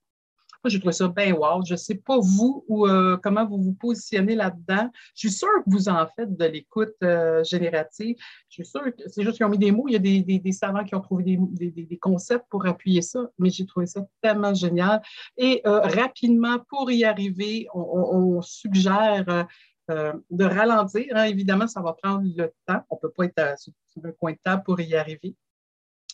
Moi, 0.64 0.70
j'ai 0.70 0.78
trouvé 0.78 0.94
ça 0.94 1.08
bien 1.08 1.34
wow. 1.34 1.62
Je 1.62 1.75
ne 1.75 1.76
sais 1.76 1.96
pas 1.96 2.19
vous 2.19 2.64
ou 2.69 2.87
euh, 2.87 3.19
comment 3.22 3.44
vous 3.44 3.58
vous 3.58 3.75
positionnez 3.75 4.34
là-dedans. 4.34 4.88
Je 5.14 5.28
suis 5.28 5.31
sûre 5.31 5.49
que 5.62 5.70
vous 5.70 5.90
en 5.90 6.06
faites 6.16 6.34
de 6.34 6.44
l'écoute 6.46 6.94
euh, 7.02 7.44
générative. 7.44 8.16
Je 8.49 8.55
suis 8.55 8.64
sûre 8.64 8.84
que 8.84 9.06
c'est 9.06 9.22
juste 9.25 9.37
qu'ils 9.37 9.44
ont 9.44 9.50
mis 9.50 9.58
des 9.58 9.72
mots. 9.72 9.84
Il 9.88 9.93
y 9.93 9.96
a 9.96 9.99
des, 9.99 10.22
des, 10.22 10.52
savants 10.52 10.82
qui 10.82 10.94
ont 10.94 11.02
trouvé 11.02 11.22
des, 11.25 11.70
des, 11.70 11.99
concepts 11.99 12.46
pour 12.49 12.64
appuyer 12.64 13.02
ça, 13.02 13.28
mais 13.38 13.50
j'ai 13.50 13.66
trouvé 13.66 13.84
ça 13.84 14.06
tellement 14.22 14.55
génial. 14.55 15.02
Et 15.37 15.61
euh, 15.66 15.81
rapidement, 15.81 16.58
pour 16.70 16.90
y 16.90 17.05
arriver, 17.05 17.66
on, 17.75 18.40
suggère 18.40 19.46
de 19.87 20.44
ralentir. 20.44 21.05
Hein. 21.14 21.25
Évidemment, 21.25 21.66
ça 21.66 21.82
va 21.82 21.93
prendre 21.93 22.22
le 22.25 22.50
temps. 22.66 22.81
On 22.88 22.96
ne 22.96 23.00
peut 23.00 23.11
pas 23.11 23.25
être 23.26 23.58
sur 23.58 23.72
un 24.02 24.12
coin 24.12 24.32
de 24.32 24.38
table 24.43 24.62
pour 24.64 24.81
y 24.81 24.94
arriver 24.94 25.37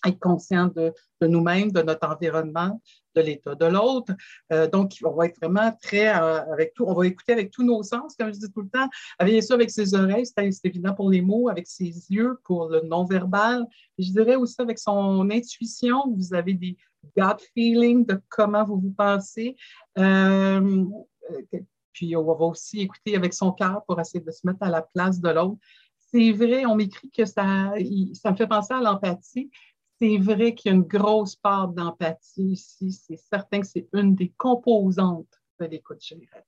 être 0.06 0.18
conscient 0.18 0.68
de, 0.68 0.92
nous-mêmes, 1.22 1.70
de 1.72 1.82
notre 1.82 2.08
environnement, 2.08 2.80
de 3.14 3.20
l'état 3.20 3.54
de 3.54 3.66
l'autre. 3.66 4.12
Euh, 4.52 4.68
donc, 4.68 4.92
on 5.04 5.12
va 5.12 5.26
être 5.26 5.38
vraiment 5.40 5.72
très 5.82 6.08
euh, 6.08 6.52
avec 6.52 6.74
tout, 6.74 6.84
on 6.86 6.94
va 6.94 7.06
écouter 7.06 7.32
avec 7.32 7.50
tous 7.50 7.64
nos 7.64 7.82
sens, 7.82 8.14
comme 8.16 8.32
je 8.32 8.38
dis 8.38 8.52
tout 8.52 8.62
le 8.62 8.68
temps. 8.68 8.88
Avec 9.18 9.42
ça, 9.42 9.54
avec 9.54 9.70
ses 9.70 9.94
oreilles, 9.94 10.26
c'est 10.26 10.64
évident 10.64 10.94
pour 10.94 11.10
les 11.10 11.20
mots, 11.20 11.48
avec 11.48 11.66
ses 11.66 11.92
yeux, 12.10 12.38
pour 12.44 12.68
le 12.68 12.80
non-verbal. 12.82 13.66
Je 13.98 14.10
dirais 14.10 14.36
aussi 14.36 14.60
avec 14.60 14.78
son 14.78 15.28
intuition, 15.30 16.14
vous 16.16 16.34
avez 16.34 16.54
des 16.54 16.76
gut 17.16 17.42
feelings 17.54 18.06
de 18.06 18.20
comment 18.28 18.64
vous 18.64 18.80
vous 18.80 18.94
pensez. 18.96 19.56
Euh, 19.98 20.84
puis, 21.92 22.16
on 22.16 22.24
va 22.24 22.44
aussi 22.46 22.80
écouter 22.80 23.16
avec 23.16 23.34
son 23.34 23.52
cœur 23.52 23.82
pour 23.86 24.00
essayer 24.00 24.24
de 24.24 24.30
se 24.30 24.46
mettre 24.46 24.62
à 24.62 24.70
la 24.70 24.82
place 24.82 25.20
de 25.20 25.28
l'autre. 25.28 25.58
C'est 26.12 26.32
vrai, 26.32 26.66
on 26.66 26.74
m'écrit 26.74 27.10
que 27.10 27.24
ça, 27.24 27.72
ça 28.14 28.30
me 28.32 28.36
fait 28.36 28.46
penser 28.46 28.74
à 28.74 28.80
l'empathie 28.80 29.50
c'est 30.00 30.16
vrai 30.16 30.54
qu'il 30.54 30.70
y 30.70 30.72
a 30.72 30.76
une 30.76 30.82
grosse 30.82 31.36
part 31.36 31.68
d'empathie 31.68 32.52
ici. 32.52 32.92
C'est 32.92 33.16
certain 33.16 33.60
que 33.60 33.66
c'est 33.66 33.88
une 33.92 34.14
des 34.14 34.30
composantes 34.30 35.40
de 35.58 35.66
l'écoute 35.66 36.02
générative. 36.02 36.44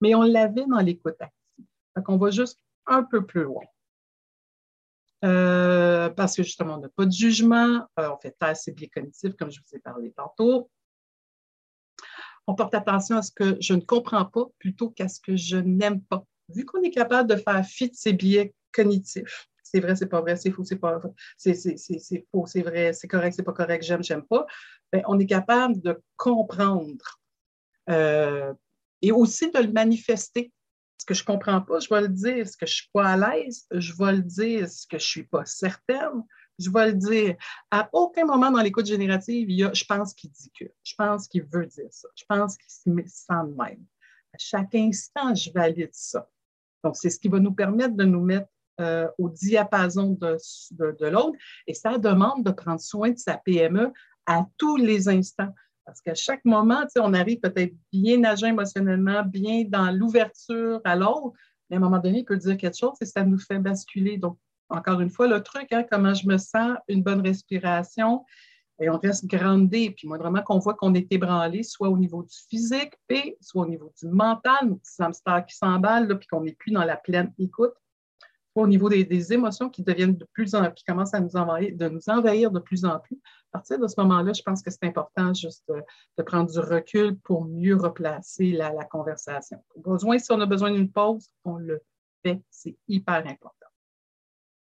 Mais 0.00 0.14
on 0.14 0.22
l'avait 0.22 0.66
dans 0.66 0.80
l'écoute 0.80 1.16
active. 1.18 1.64
Donc, 1.96 2.08
on 2.08 2.18
va 2.18 2.30
juste 2.30 2.60
un 2.86 3.02
peu 3.02 3.24
plus 3.24 3.44
loin. 3.44 3.64
Euh, 5.24 6.10
parce 6.10 6.36
que 6.36 6.42
justement, 6.42 6.74
on 6.74 6.80
n'a 6.80 6.90
pas 6.90 7.06
de 7.06 7.12
jugement, 7.12 7.86
euh, 7.98 8.10
on 8.10 8.18
fait 8.18 8.36
taire 8.38 8.54
ses 8.54 8.72
biais 8.72 8.88
cognitifs, 8.88 9.34
comme 9.36 9.50
je 9.50 9.60
vous 9.60 9.76
ai 9.76 9.78
parlé 9.78 10.12
tantôt. 10.12 10.70
On 12.46 12.54
porte 12.54 12.74
attention 12.74 13.16
à 13.16 13.22
ce 13.22 13.32
que 13.32 13.56
je 13.60 13.72
ne 13.72 13.80
comprends 13.80 14.26
pas 14.26 14.44
plutôt 14.58 14.90
qu'à 14.90 15.08
ce 15.08 15.20
que 15.20 15.34
je 15.34 15.56
n'aime 15.56 16.02
pas. 16.02 16.26
Vu 16.50 16.66
qu'on 16.66 16.82
est 16.82 16.90
capable 16.90 17.30
de 17.30 17.36
faire 17.36 17.64
fi 17.64 17.88
de 17.88 17.94
ses 17.94 18.12
biais 18.12 18.54
cognitifs, 18.72 19.48
c'est 19.74 19.80
vrai, 19.80 19.96
c'est 19.96 20.06
pas 20.06 20.20
vrai, 20.20 20.36
c'est 20.36 20.52
faux, 20.52 20.62
c'est 20.62 20.76
pas 20.76 21.00
c'est 21.36 22.26
faux, 22.30 22.46
c'est 22.46 22.62
vrai, 22.62 22.92
c'est 22.92 23.08
correct, 23.08 23.34
c'est 23.34 23.42
pas 23.42 23.52
correct, 23.52 23.82
j'aime, 23.82 24.04
j'aime 24.04 24.22
pas, 24.22 24.46
ben, 24.92 25.02
on 25.08 25.18
est 25.18 25.26
capable 25.26 25.80
de 25.80 26.00
comprendre 26.16 27.18
euh, 27.90 28.54
et 29.02 29.10
aussi 29.10 29.50
de 29.50 29.58
le 29.58 29.72
manifester. 29.72 30.52
Ce 30.96 31.04
que 31.04 31.14
je 31.14 31.24
comprends 31.24 31.60
pas, 31.60 31.80
je 31.80 31.88
vais 31.92 32.02
le 32.02 32.08
dire. 32.08 32.48
Ce 32.48 32.56
que 32.56 32.66
je 32.66 32.74
suis 32.74 32.90
pas 32.92 33.08
à 33.10 33.16
l'aise, 33.16 33.66
je 33.72 33.92
vais 33.98 34.12
le 34.12 34.22
dire. 34.22 34.68
Ce 34.68 34.86
que 34.86 34.96
je 34.96 35.04
suis 35.04 35.24
pas 35.24 35.44
certaine, 35.44 36.22
je 36.56 36.70
vais 36.70 36.86
le 36.86 36.94
dire. 36.94 37.36
À 37.72 37.90
aucun 37.92 38.24
moment 38.24 38.52
dans 38.52 38.62
l'écoute 38.62 38.86
générative, 38.86 39.50
il 39.50 39.58
y 39.58 39.64
a 39.64 39.72
je 39.72 39.84
pense 39.84 40.14
qu'il 40.14 40.30
dit 40.30 40.52
que, 40.56 40.66
je 40.84 40.94
pense 40.96 41.26
qu'il 41.26 41.42
veut 41.42 41.66
dire 41.66 41.90
ça, 41.90 42.08
je 42.14 42.24
pense 42.28 42.56
qu'il 42.56 42.70
se 42.70 43.08
sent 43.08 43.42
de 43.44 43.56
même. 43.60 43.84
À 44.32 44.38
chaque 44.38 44.74
instant, 44.76 45.34
je 45.34 45.50
valide 45.52 45.90
ça. 45.92 46.30
Donc, 46.84 46.94
c'est 46.96 47.10
ce 47.10 47.18
qui 47.18 47.28
va 47.28 47.40
nous 47.40 47.52
permettre 47.52 47.96
de 47.96 48.04
nous 48.04 48.20
mettre 48.20 48.48
euh, 48.80 49.08
au 49.18 49.28
diapason 49.28 50.18
de, 50.20 51.06
l'autre 51.06 51.38
et 51.66 51.74
ça 51.74 51.96
demande 51.98 52.44
de 52.44 52.50
prendre 52.50 52.80
soin 52.80 53.10
de 53.10 53.18
sa 53.18 53.36
PME 53.36 53.92
à 54.26 54.46
tous 54.58 54.76
les 54.76 55.08
instants. 55.08 55.54
Parce 55.84 56.00
qu'à 56.00 56.14
chaque 56.14 56.44
moment, 56.44 56.84
on 56.98 57.14
arrive 57.14 57.40
peut-être 57.40 57.74
bien 57.92 58.24
agent 58.24 58.46
émotionnellement, 58.46 59.22
bien 59.22 59.64
dans 59.68 59.90
l'ouverture 59.90 60.80
à 60.84 60.96
l'autre, 60.96 61.32
mais 61.68 61.76
à 61.76 61.78
un 61.78 61.82
moment 61.82 61.98
donné, 61.98 62.20
il 62.20 62.24
peut 62.24 62.36
dire 62.36 62.56
quelque 62.56 62.76
chose 62.76 62.96
et 63.00 63.06
ça 63.06 63.22
nous 63.22 63.38
fait 63.38 63.58
basculer. 63.58 64.16
Donc, 64.16 64.38
encore 64.70 65.00
une 65.00 65.10
fois, 65.10 65.28
le 65.28 65.42
truc, 65.42 65.72
hein, 65.72 65.84
comment 65.90 66.14
je 66.14 66.26
me 66.26 66.38
sens, 66.38 66.76
une 66.88 67.02
bonne 67.02 67.20
respiration, 67.20 68.24
et 68.80 68.90
on 68.90 68.98
reste 68.98 69.26
grandé. 69.26 69.90
Puis 69.96 70.08
moi, 70.08 70.18
vraiment 70.18 70.42
qu'on 70.42 70.58
voit 70.58 70.74
qu'on 70.74 70.94
est 70.94 71.10
ébranlé, 71.12 71.62
soit 71.62 71.88
au 71.88 71.96
niveau 71.96 72.22
du 72.22 72.36
physique, 72.48 72.94
puis 73.06 73.36
soit 73.40 73.62
au 73.62 73.68
niveau 73.68 73.92
du 74.02 74.08
mental, 74.08 74.66
nos 74.66 74.76
petits 74.76 75.44
qui 75.48 75.56
s'emballent, 75.56 76.18
puis 76.18 76.26
qu'on 76.26 76.42
n'est 76.42 76.54
plus 76.54 76.72
dans 76.72 76.84
la 76.84 76.96
pleine 76.96 77.32
écoute, 77.38 77.74
au 78.54 78.66
niveau 78.66 78.88
des, 78.88 79.32
émotions 79.32 79.68
qui 79.68 79.82
deviennent 79.82 80.16
de 80.16 80.26
plus 80.32 80.54
en 80.54 80.70
qui 80.70 80.84
commencent 80.84 81.14
à 81.14 81.20
nous 81.20 81.36
envahir, 81.36 81.76
de 81.76 81.88
nous 81.88 82.08
envahir 82.08 82.50
de 82.50 82.60
plus 82.60 82.84
en 82.84 82.98
plus. 83.00 83.18
À 83.52 83.58
partir 83.58 83.78
de 83.78 83.86
ce 83.86 83.94
moment-là, 83.98 84.32
je 84.32 84.42
pense 84.42 84.62
que 84.62 84.70
c'est 84.70 84.84
important 84.84 85.34
juste 85.34 85.64
de, 85.68 86.22
prendre 86.22 86.50
du 86.50 86.58
recul 86.58 87.16
pour 87.18 87.44
mieux 87.44 87.76
replacer 87.76 88.52
la, 88.52 88.72
conversation. 88.84 89.58
besoin, 89.76 90.18
si 90.18 90.30
on 90.32 90.40
a 90.40 90.46
besoin 90.46 90.70
d'une 90.70 90.90
pause, 90.90 91.28
on 91.44 91.56
le 91.56 91.82
fait. 92.22 92.40
C'est 92.50 92.76
hyper 92.88 93.26
important. 93.26 93.66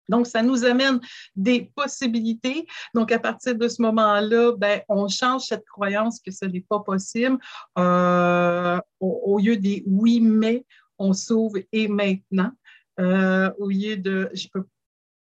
Donc, 0.09 0.27
ça 0.27 0.43
nous 0.43 0.65
amène 0.65 0.99
des 1.35 1.71
possibilités. 1.75 2.67
Donc, 2.93 3.11
à 3.11 3.19
partir 3.19 3.55
de 3.55 3.67
ce 3.67 3.81
moment-là, 3.81 4.53
ben, 4.55 4.81
on 4.87 5.07
change 5.07 5.43
cette 5.43 5.65
croyance 5.65 6.19
que 6.19 6.31
ce 6.31 6.45
n'est 6.45 6.65
pas 6.67 6.79
possible. 6.79 7.37
Euh, 7.77 8.79
au, 8.99 9.39
lieu 9.39 9.57
des 9.57 9.83
oui, 9.87 10.19
mais, 10.19 10.65
on 10.97 11.13
s'ouvre 11.13 11.57
et 11.71 11.87
maintenant. 11.87 12.51
Euh, 12.99 13.49
de 13.97 14.31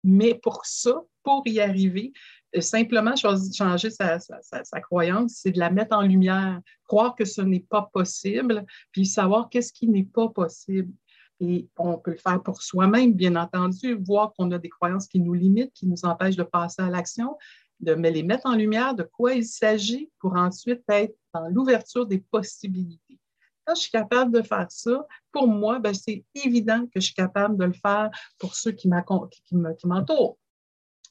mais 0.05 0.35
pour 0.35 0.67
ça, 0.67 1.01
pour 1.23 1.43
y 1.47 1.61
arriver, 1.61 2.13
euh, 2.55 2.61
simplement 2.61 3.17
changer 3.17 3.91
sa, 3.91 4.19
sa 4.21 4.81
croyance, 4.81 5.41
c'est 5.43 5.51
de 5.51 5.59
la 5.59 5.71
mettre 5.71 5.97
en 5.97 6.03
lumière, 6.03 6.61
croire 6.85 7.15
que 7.15 7.25
ce 7.25 7.41
n'est 7.41 7.65
pas 7.69 7.91
possible, 7.93 8.65
puis 8.93 9.07
savoir 9.07 9.49
qu'est-ce 9.49 9.73
qui 9.73 9.89
n'est 9.89 10.05
pas 10.05 10.29
possible. 10.29 10.93
Et 11.41 11.69
on 11.79 11.99
peut 11.99 12.13
le 12.13 12.17
faire 12.19 12.43
pour 12.43 12.63
soi-même, 12.63 13.15
bien 13.15 13.35
entendu, 13.35 13.95
voir 13.95 14.33
qu'on 14.35 14.51
a 14.53 14.59
des 14.59 14.69
croyances 14.69 15.09
qui 15.09 15.21
nous 15.21 15.35
limitent, 15.35 15.73
qui 15.73 15.87
nous 15.87 16.05
empêchent 16.05 16.37
de 16.37 16.45
passer 16.45 16.83
à 16.83 16.91
l'action, 16.91 17.37
de 17.81 17.93
les 17.93 18.23
mettre 18.23 18.47
en 18.47 18.55
lumière 18.55 18.95
de 18.95 19.03
quoi 19.03 19.35
il 19.35 19.45
s'agit 19.45 20.11
pour 20.21 20.37
ensuite 20.37 20.83
être 20.89 21.17
dans 21.33 21.49
l'ouverture 21.49 22.07
des 22.07 22.19
possibilités. 22.19 23.19
Quand 23.67 23.75
je 23.75 23.83
suis 23.83 23.91
capable 23.91 24.33
de 24.33 24.43
faire 24.43 24.71
ça, 24.71 25.07
pour 25.33 25.47
moi, 25.49 25.79
ben, 25.79 25.95
c'est 25.95 26.25
évident 26.35 26.85
que 26.87 27.01
je 27.01 27.07
suis 27.07 27.15
capable 27.15 27.57
de 27.57 27.65
le 27.65 27.73
faire 27.73 28.11
pour 28.39 28.55
ceux 28.55 28.73
qui 28.73 28.89
m'entourent. 28.89 30.39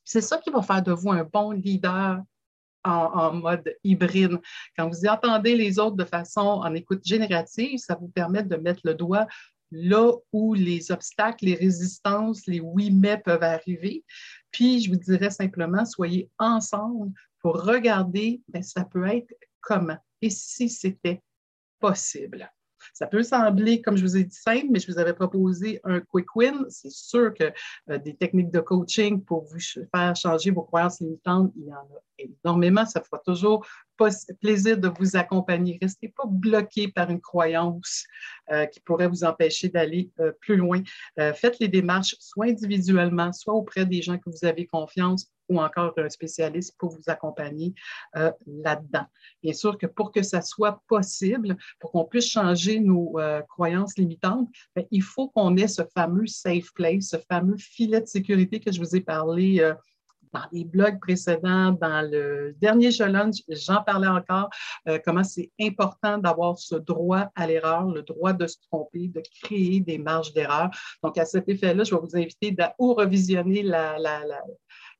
C'est 0.05 0.21
ça 0.21 0.37
qui 0.37 0.49
va 0.49 0.61
faire 0.61 0.83
de 0.83 0.91
vous 0.91 1.11
un 1.11 1.23
bon 1.23 1.51
leader 1.51 2.21
en, 2.83 3.33
mode 3.33 3.73
hybride. 3.83 4.39
Quand 4.77 4.89
vous 4.89 5.07
entendez 5.07 5.55
les 5.55 5.79
autres 5.79 5.95
de 5.95 6.03
façon 6.03 6.41
en 6.41 6.73
écoute 6.73 7.05
générative, 7.05 7.79
ça 7.79 7.95
vous 7.95 8.09
permet 8.09 8.43
de 8.43 8.57
mettre 8.57 8.81
le 8.83 8.93
doigt 8.93 9.25
là 9.71 10.11
où 10.33 10.53
les 10.53 10.91
obstacles, 10.91 11.45
les 11.45 11.55
résistances, 11.55 12.45
les 12.45 12.59
oui 12.59 12.91
mais 12.91 13.17
peuvent 13.17 13.41
arriver. 13.41 14.03
Puis, 14.51 14.81
je 14.81 14.89
vous 14.91 14.97
dirais 14.97 15.31
simplement, 15.31 15.85
soyez 15.85 16.29
ensemble 16.37 17.11
pour 17.39 17.63
regarder, 17.63 18.41
bien, 18.49 18.61
ça 18.61 18.83
peut 18.83 19.07
être 19.07 19.33
comment 19.61 19.97
et 20.23 20.29
si 20.29 20.69
c'était 20.69 21.21
possible. 21.83 22.49
Ça 22.93 23.07
peut 23.07 23.23
sembler, 23.23 23.81
comme 23.81 23.97
je 23.97 24.03
vous 24.03 24.17
ai 24.17 24.23
dit, 24.23 24.35
simple, 24.35 24.67
mais 24.69 24.79
je 24.79 24.91
vous 24.91 24.99
avais 24.99 25.13
proposé 25.13 25.79
un 25.83 25.99
quick 25.99 26.33
win. 26.35 26.65
C'est 26.69 26.91
sûr 26.91 27.33
que 27.33 27.51
euh, 27.89 27.97
des 27.97 28.15
techniques 28.15 28.51
de 28.51 28.59
coaching 28.59 29.23
pour 29.23 29.43
vous 29.45 29.59
faire 29.93 30.15
changer 30.15 30.51
vos 30.51 30.63
croyances 30.63 30.99
limitantes, 30.99 31.51
il 31.55 31.65
y 31.65 31.73
en 31.73 31.77
a 31.77 32.01
énormément. 32.17 32.85
Ça 32.85 33.01
fera 33.01 33.19
toujours 33.25 33.65
plaisir 34.41 34.77
de 34.77 34.89
vous 34.99 35.15
accompagner. 35.15 35.77
Restez 35.81 36.09
pas 36.09 36.25
bloqué 36.27 36.89
par 36.89 37.09
une 37.09 37.21
croyance 37.21 38.05
euh, 38.51 38.65
qui 38.65 38.79
pourrait 38.81 39.07
vous 39.07 39.23
empêcher 39.23 39.69
d'aller 39.69 40.11
euh, 40.19 40.31
plus 40.41 40.57
loin. 40.57 40.81
faites 41.17 41.59
les 41.59 41.69
démarches 41.69 42.15
soit 42.19 42.47
individuellement, 42.47 43.31
soit 43.31 43.53
auprès 43.53 43.85
des 43.85 44.01
gens 44.01 44.17
que 44.17 44.29
vous 44.29 44.45
avez 44.45 44.67
confiance 44.67 45.32
ou 45.49 45.59
encore 45.59 45.93
un 45.97 46.09
spécialiste 46.09 46.75
pour 46.77 46.89
vous 46.89 47.03
accompagner 47.07 47.73
euh, 48.15 48.31
là-dedans. 48.45 49.05
Bien 49.41 49.53
sûr 49.53 49.77
que 49.77 49.85
pour 49.85 50.11
que 50.11 50.23
ça 50.23 50.41
soit 50.41 50.81
possible, 50.87 51.57
pour 51.79 51.91
qu'on 51.91 52.05
puisse 52.05 52.29
changer 52.29 52.79
nos 52.79 53.19
euh, 53.19 53.41
croyances 53.41 53.97
limitantes, 53.97 54.49
bien, 54.75 54.85
il 54.91 55.03
faut 55.03 55.29
qu'on 55.29 55.55
ait 55.57 55.67
ce 55.67 55.83
fameux 55.93 56.27
safe 56.27 56.71
place, 56.73 57.09
ce 57.09 57.17
fameux 57.29 57.57
filet 57.57 58.01
de 58.01 58.07
sécurité 58.07 58.59
que 58.59 58.71
je 58.71 58.79
vous 58.79 58.95
ai 58.95 59.01
parlé 59.01 59.59
euh, 59.59 59.73
dans 60.33 60.45
les 60.51 60.65
blogs 60.65 60.99
précédents, 60.99 61.73
dans 61.73 62.09
le 62.09 62.55
dernier 62.59 62.91
challenge, 62.91 63.35
j'en 63.49 63.83
parlais 63.83 64.07
encore, 64.07 64.49
comment 65.05 65.23
c'est 65.23 65.51
important 65.61 66.17
d'avoir 66.17 66.57
ce 66.57 66.73
droit 66.73 67.31
à 67.35 67.45
l'erreur, 67.45 67.85
le 67.85 68.01
droit 68.01 68.33
de 68.33 68.47
se 68.47 68.57
tromper, 68.67 69.09
de 69.09 69.21
créer 69.43 69.79
des 69.79 69.99
marges 69.99 70.33
d'erreur. 70.33 70.71
Donc, 71.03 71.19
à 71.19 71.25
cet 71.25 71.47
effet-là, 71.49 71.83
je 71.83 71.93
vais 71.93 72.01
vous 72.01 72.17
inviter 72.17 72.55
à 72.57 72.73
ou 72.79 72.95
revisionner 72.95 73.61
la, 73.61 73.99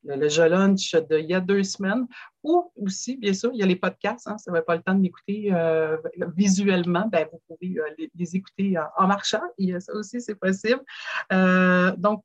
le, 0.04 0.30
jeu 0.30 0.48
lunch 0.48 0.96
d'il 1.10 1.26
y 1.26 1.34
a 1.34 1.40
deux 1.40 1.64
semaines. 1.64 2.08
Ou 2.44 2.72
aussi, 2.76 3.18
bien 3.18 3.34
sûr, 3.34 3.52
il 3.54 3.60
y 3.60 3.64
a 3.64 3.66
les 3.66 3.76
podcasts. 3.76 4.28
Hein, 4.28 4.38
ça 4.38 4.52
n'avait 4.52 4.64
pas 4.64 4.76
le 4.76 4.82
temps 4.82 4.94
de 4.94 5.00
m'écouter 5.00 5.54
euh, 5.54 5.98
visuellement. 6.36 7.08
Ben, 7.08 7.28
vous 7.32 7.42
pouvez 7.48 7.80
euh, 7.80 8.08
les, 8.16 8.36
écouter 8.36 8.76
en, 8.98 9.08
marchant. 9.08 9.44
Et 9.58 9.80
ça 9.80 9.94
aussi, 9.94 10.22
c'est 10.22 10.36
possible. 10.36 10.82
Euh, 11.32 11.96
donc, 11.98 12.24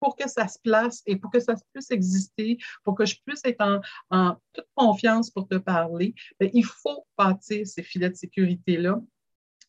pour 0.00 0.16
que 0.16 0.28
ça 0.28 0.46
se 0.48 0.58
place 0.62 1.02
et 1.06 1.16
pour 1.16 1.30
que 1.30 1.40
ça 1.40 1.54
puisse 1.72 1.90
exister, 1.90 2.58
pour 2.82 2.94
que 2.94 3.06
je 3.06 3.16
puisse 3.24 3.40
être 3.44 3.62
en, 3.62 3.80
en 4.10 4.36
toute 4.52 4.66
confiance 4.74 5.30
pour 5.30 5.48
te 5.48 5.54
parler, 5.54 6.14
ben, 6.38 6.50
il 6.52 6.64
faut 6.64 7.06
bâtir 7.16 7.66
ces 7.66 7.82
filets 7.82 8.10
de 8.10 8.16
sécurité-là 8.16 9.00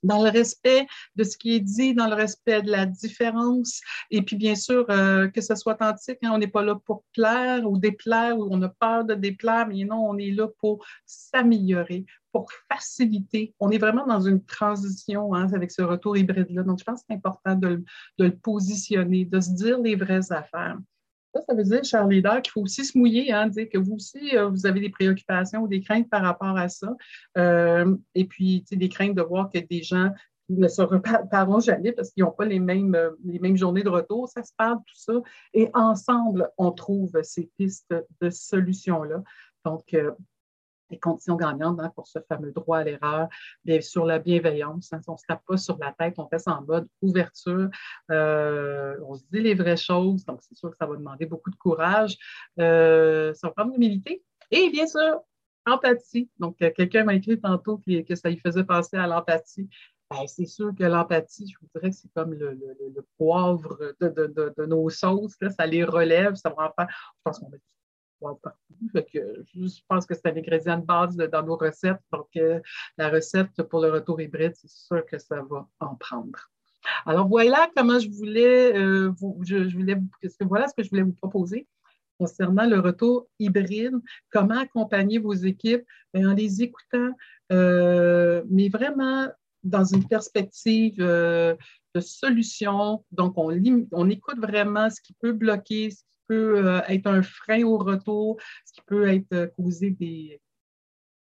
dans 0.05 0.23
le 0.23 0.29
respect 0.29 0.87
de 1.15 1.23
ce 1.23 1.37
qui 1.37 1.55
est 1.55 1.59
dit, 1.59 1.93
dans 1.93 2.07
le 2.07 2.15
respect 2.15 2.61
de 2.61 2.71
la 2.71 2.85
différence. 2.85 3.81
Et 4.11 4.21
puis, 4.21 4.35
bien 4.35 4.55
sûr, 4.55 4.85
euh, 4.89 5.27
que 5.27 5.41
ce 5.41 5.55
soit 5.55 5.73
authentique. 5.73 6.19
Hein, 6.23 6.31
on 6.33 6.37
n'est 6.37 6.47
pas 6.47 6.63
là 6.63 6.75
pour 6.85 7.03
plaire 7.13 7.69
ou 7.69 7.77
déplaire 7.77 8.37
ou 8.37 8.47
on 8.49 8.61
a 8.61 8.69
peur 8.69 9.05
de 9.05 9.15
déplaire, 9.15 9.67
mais 9.67 9.83
non, 9.83 10.07
on 10.07 10.17
est 10.17 10.31
là 10.31 10.47
pour 10.59 10.85
s'améliorer, 11.05 12.05
pour 12.31 12.49
faciliter. 12.71 13.53
On 13.59 13.69
est 13.71 13.77
vraiment 13.77 14.05
dans 14.05 14.21
une 14.21 14.43
transition 14.43 15.33
hein, 15.33 15.51
avec 15.53 15.71
ce 15.71 15.81
retour 15.81 16.17
hybride-là. 16.17 16.63
Donc, 16.63 16.79
je 16.79 16.83
pense 16.83 17.01
que 17.01 17.05
c'est 17.09 17.15
important 17.15 17.55
de, 17.55 17.83
de 18.19 18.25
le 18.25 18.35
positionner, 18.35 19.25
de 19.25 19.39
se 19.39 19.51
dire 19.51 19.79
les 19.79 19.95
vraies 19.95 20.31
affaires. 20.31 20.77
Ça, 21.35 21.41
ça 21.41 21.53
veut 21.53 21.63
dire, 21.63 21.83
cher 21.83 22.07
leader, 22.07 22.41
qu'il 22.41 22.51
faut 22.51 22.61
aussi 22.61 22.85
se 22.85 22.97
mouiller, 22.97 23.33
hein, 23.33 23.47
dire 23.47 23.67
que 23.67 23.77
vous 23.77 23.95
aussi, 23.95 24.37
euh, 24.37 24.47
vous 24.47 24.65
avez 24.65 24.79
des 24.79 24.89
préoccupations 24.89 25.63
ou 25.63 25.67
des 25.67 25.81
craintes 25.81 26.09
par 26.09 26.21
rapport 26.21 26.57
à 26.57 26.69
ça. 26.69 26.95
Euh, 27.37 27.93
et 28.13 28.23
puis, 28.23 28.63
des 28.71 28.87
craintes 28.87 29.15
de 29.15 29.21
voir 29.21 29.49
que 29.51 29.59
des 29.59 29.83
gens 29.83 30.11
ne 30.47 30.69
se 30.69 30.81
reparleront 30.81 31.59
jamais 31.59 31.91
parce 31.91 32.11
qu'ils 32.11 32.23
n'ont 32.23 32.31
pas 32.31 32.45
les 32.45 32.59
mêmes, 32.59 32.95
euh, 32.95 33.09
les 33.25 33.39
mêmes 33.39 33.57
journées 33.57 33.83
de 33.83 33.89
retour. 33.89 34.29
Ça 34.29 34.43
se 34.43 34.53
parle, 34.55 34.77
tout 34.77 34.95
ça. 34.95 35.13
Et 35.53 35.69
ensemble, 35.73 36.49
on 36.57 36.71
trouve 36.71 37.11
ces 37.23 37.49
pistes 37.57 37.93
de 38.21 38.29
solutions-là. 38.29 39.21
Donc, 39.65 39.93
conditions 40.99 41.35
gagnantes 41.35 41.79
hein, 41.79 41.91
pour 41.95 42.07
ce 42.07 42.19
fameux 42.27 42.51
droit 42.51 42.79
à 42.79 42.83
l'erreur, 42.83 43.27
bien 43.63 43.81
sur 43.81 44.05
la 44.05 44.19
bienveillance. 44.19 44.91
Hein, 44.93 45.01
on 45.07 45.13
ne 45.13 45.17
se 45.17 45.25
tape 45.27 45.43
pas 45.47 45.57
sur 45.57 45.77
la 45.77 45.91
tête, 45.91 46.15
on 46.17 46.27
reste 46.27 46.47
en 46.47 46.61
mode 46.63 46.87
ouverture, 47.01 47.69
euh, 48.11 48.95
on 49.07 49.15
se 49.15 49.23
dit 49.31 49.41
les 49.41 49.53
vraies 49.53 49.77
choses, 49.77 50.25
donc 50.25 50.39
c'est 50.41 50.55
sûr 50.55 50.69
que 50.71 50.77
ça 50.77 50.85
va 50.85 50.95
demander 50.95 51.25
beaucoup 51.25 51.51
de 51.51 51.55
courage. 51.55 52.17
Euh, 52.59 53.33
ça 53.33 53.47
va 53.47 53.53
prendre 53.53 53.73
l'humilité 53.73 54.23
et 54.51 54.69
bien 54.69 54.87
sûr, 54.87 55.21
empathie. 55.65 56.29
Donc, 56.39 56.61
euh, 56.61 56.71
quelqu'un 56.75 57.03
m'a 57.03 57.15
écrit 57.15 57.39
tantôt 57.39 57.77
que, 57.77 58.15
ça 58.15 58.29
lui 58.29 58.37
faisait 58.39 58.63
penser 58.63 58.97
à 58.97 59.07
l'empathie. 59.07 59.67
Ben, 60.11 60.27
c'est 60.27 60.45
sûr 60.45 60.71
que 60.77 60.83
l'empathie, 60.83 61.47
je 61.47 61.57
vous 61.59 61.67
dirais 61.73 61.89
que 61.89 61.95
c'est 61.95 62.11
comme 62.13 62.33
le, 62.33 62.57
poivre 63.17 63.95
de, 63.99 64.65
nos 64.65 64.89
sauces. 64.89 65.35
ça 65.57 65.65
les 65.65 65.83
relève, 65.83 66.35
ça 66.35 66.49
va 66.49 66.67
en 66.67 66.73
faire. 66.73 66.87
Je 66.89 67.21
pense 67.23 67.39
qu'on 67.39 67.49
va 68.21 68.55
je 68.75 69.81
pense 69.87 70.05
que 70.05 70.13
c'est 70.13 70.27
un 70.27 70.35
ingrédient 70.35 70.79
de 70.79 70.85
base 70.85 71.15
dans 71.15 71.43
nos 71.43 71.55
recettes. 71.55 72.01
Donc, 72.11 72.27
euh, 72.37 72.59
la 72.97 73.09
recette 73.09 73.61
pour 73.63 73.81
le 73.81 73.91
retour 73.91 74.19
hybride, 74.21 74.53
c'est 74.55 74.69
sûr 74.69 75.05
que 75.05 75.17
ça 75.17 75.41
va 75.49 75.67
en 75.79 75.95
prendre. 75.95 76.39
Alors, 77.05 77.27
voilà 77.27 77.69
comment 77.75 77.99
je 77.99 78.09
voulais, 78.09 78.75
euh, 78.75 79.11
vous, 79.17 79.41
voilà 80.41 80.67
ce 80.67 80.73
que 80.75 80.83
je 80.83 80.89
voulais 80.89 81.03
vous 81.03 81.13
proposer 81.13 81.67
concernant 82.17 82.65
le 82.65 82.79
retour 82.79 83.27
hybride, 83.39 83.95
comment 84.31 84.59
accompagner 84.59 85.19
vos 85.19 85.33
équipes 85.33 85.83
ben, 86.13 86.27
en 86.27 86.33
les 86.33 86.61
écoutant, 86.61 87.11
euh, 87.51 88.41
mais 88.49 88.69
vraiment 88.69 89.27
dans 89.63 89.83
une 89.83 90.07
perspective 90.07 90.97
de 90.97 91.99
solution. 91.99 93.03
Donc, 93.11 93.33
on, 93.37 93.51
on 93.91 94.09
écoute 94.09 94.37
vraiment 94.37 94.89
ce 94.89 95.01
qui 95.01 95.13
peut 95.13 95.33
bloquer, 95.33 95.89
ce 95.89 96.03
peut 96.27 96.65
euh, 96.65 96.81
être 96.87 97.07
un 97.07 97.21
frein 97.21 97.63
au 97.63 97.77
retour, 97.77 98.37
ce 98.65 98.73
qui 98.73 98.81
peut 98.85 99.07
être 99.09 99.33
euh, 99.33 99.47
causé 99.47 99.91
des, 99.91 100.41